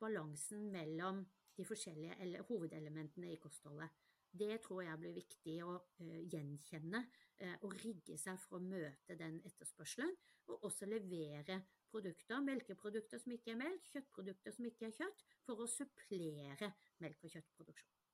balansen 0.00 0.68
mellom 0.72 1.22
de 1.56 1.64
forskjellige 1.64 2.42
hovedelementene 2.50 3.32
i 3.32 3.40
kostholdet. 3.40 3.88
Det 4.36 4.58
tror 4.64 4.82
jeg 4.84 5.00
blir 5.00 5.14
viktig 5.16 5.54
å 5.64 5.76
uh, 5.78 6.16
gjenkjenne 6.28 7.00
uh, 7.00 7.54
og 7.64 7.76
rigge 7.80 8.18
seg 8.20 8.36
for 8.42 8.58
å 8.58 8.64
møte 8.64 9.16
den 9.16 9.38
etterspørselen. 9.48 10.12
Og 10.52 10.66
også 10.68 10.88
levere 10.90 11.62
produkter, 11.90 12.42
melkeprodukter 12.44 13.22
som 13.22 13.32
ikke 13.32 13.54
er 13.54 13.62
melk, 13.62 13.86
kjøttprodukter 13.94 14.54
som 14.54 14.68
ikke 14.68 14.90
er 14.90 14.98
kjøtt, 14.98 15.24
for 15.46 15.62
å 15.64 15.70
supplere 15.70 16.74
melk- 17.02 17.24
og 17.24 17.32
kjøttproduksjon. 17.32 18.05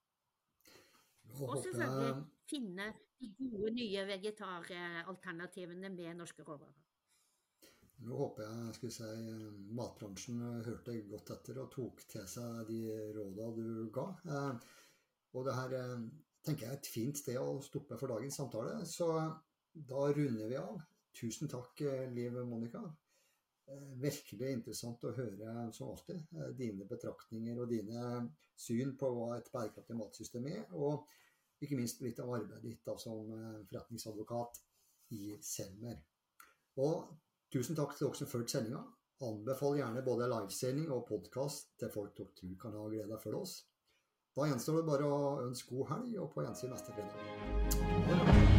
Og 1.42 1.58
selvfølgelig 1.62 2.24
finne 2.50 2.92
de 3.20 3.28
gode, 3.38 3.70
nye 3.76 4.06
vegetaralternativene 4.06 5.90
med 5.94 6.14
norske 6.18 6.44
råvarer. 6.46 6.78
Nå 8.02 8.16
håper 8.18 8.42
jeg 8.42 8.74
skulle 8.74 8.94
si, 8.96 9.10
matbransjen 9.78 10.40
hørte 10.66 10.96
godt 11.10 11.30
etter 11.36 11.60
og 11.62 11.70
tok 11.70 12.02
til 12.10 12.24
seg 12.28 12.64
de 12.66 12.80
rådene 13.14 13.52
du 13.54 13.90
ga. 13.94 14.08
Eh, 14.26 14.72
og 15.38 15.46
det 15.46 15.54
her 15.54 15.76
eh, 15.78 16.08
tenker 16.42 16.66
jeg 16.66 16.74
er 16.74 16.80
et 16.80 16.90
fint 16.90 17.20
sted 17.20 17.38
å 17.38 17.60
stoppe 17.62 17.98
for 18.00 18.10
dagens 18.10 18.40
samtale. 18.42 18.80
Så 18.88 19.06
da 19.72 20.08
runder 20.10 20.50
vi 20.50 20.58
av. 20.58 20.82
Tusen 21.14 21.50
takk, 21.52 21.84
Liv 22.16 22.40
Monica. 22.48 22.82
Eh, 23.70 23.88
virkelig 24.02 24.52
interessant 24.56 25.04
å 25.06 25.14
høre, 25.16 25.56
som 25.72 25.92
alltid, 25.92 26.22
dine 26.58 26.86
betraktninger 26.90 27.60
og 27.62 27.70
dine 27.70 28.28
syn 28.58 28.96
på 28.98 29.10
hva 29.14 29.36
et 29.36 29.50
bærekraftig 29.52 29.98
matsystem 29.98 30.48
er. 30.50 30.64
Og 30.74 31.06
ikke 31.62 31.78
minst 31.78 32.02
litt 32.02 32.18
av 32.18 32.32
arbeidet 32.34 32.64
ditt 32.64 32.86
da, 32.86 32.96
som 32.98 33.28
forretningsadvokat 33.68 34.58
i 35.14 35.36
Selmer. 35.46 36.00
Og 36.82 37.12
Tusen 37.52 37.76
takk 37.76 37.90
til 37.92 38.06
dere 38.06 38.16
som 38.16 38.28
fulgte 38.30 38.54
sendinga. 38.54 38.78
Anbefal 39.26 39.76
gjerne 39.76 40.04
både 40.06 40.28
livesending 40.32 40.88
og 40.94 41.04
podkast 41.10 41.74
til 41.82 41.92
folk 41.92 42.14
dere 42.16 42.32
tror 42.38 42.54
kan 42.62 42.78
ha 42.78 42.86
glede 42.88 43.10
av 43.10 43.18
å 43.18 43.20
følge 43.20 43.42
oss. 43.44 43.52
Da 44.32 44.48
gjenstår 44.48 44.80
det 44.80 44.86
bare 44.88 45.10
å 45.12 45.20
ønske 45.42 45.76
god 45.76 45.92
helg, 45.92 46.16
og 46.24 46.32
på 46.32 46.46
gjensyn 46.46 46.72
neste 46.72 46.96
fredag. 46.96 48.51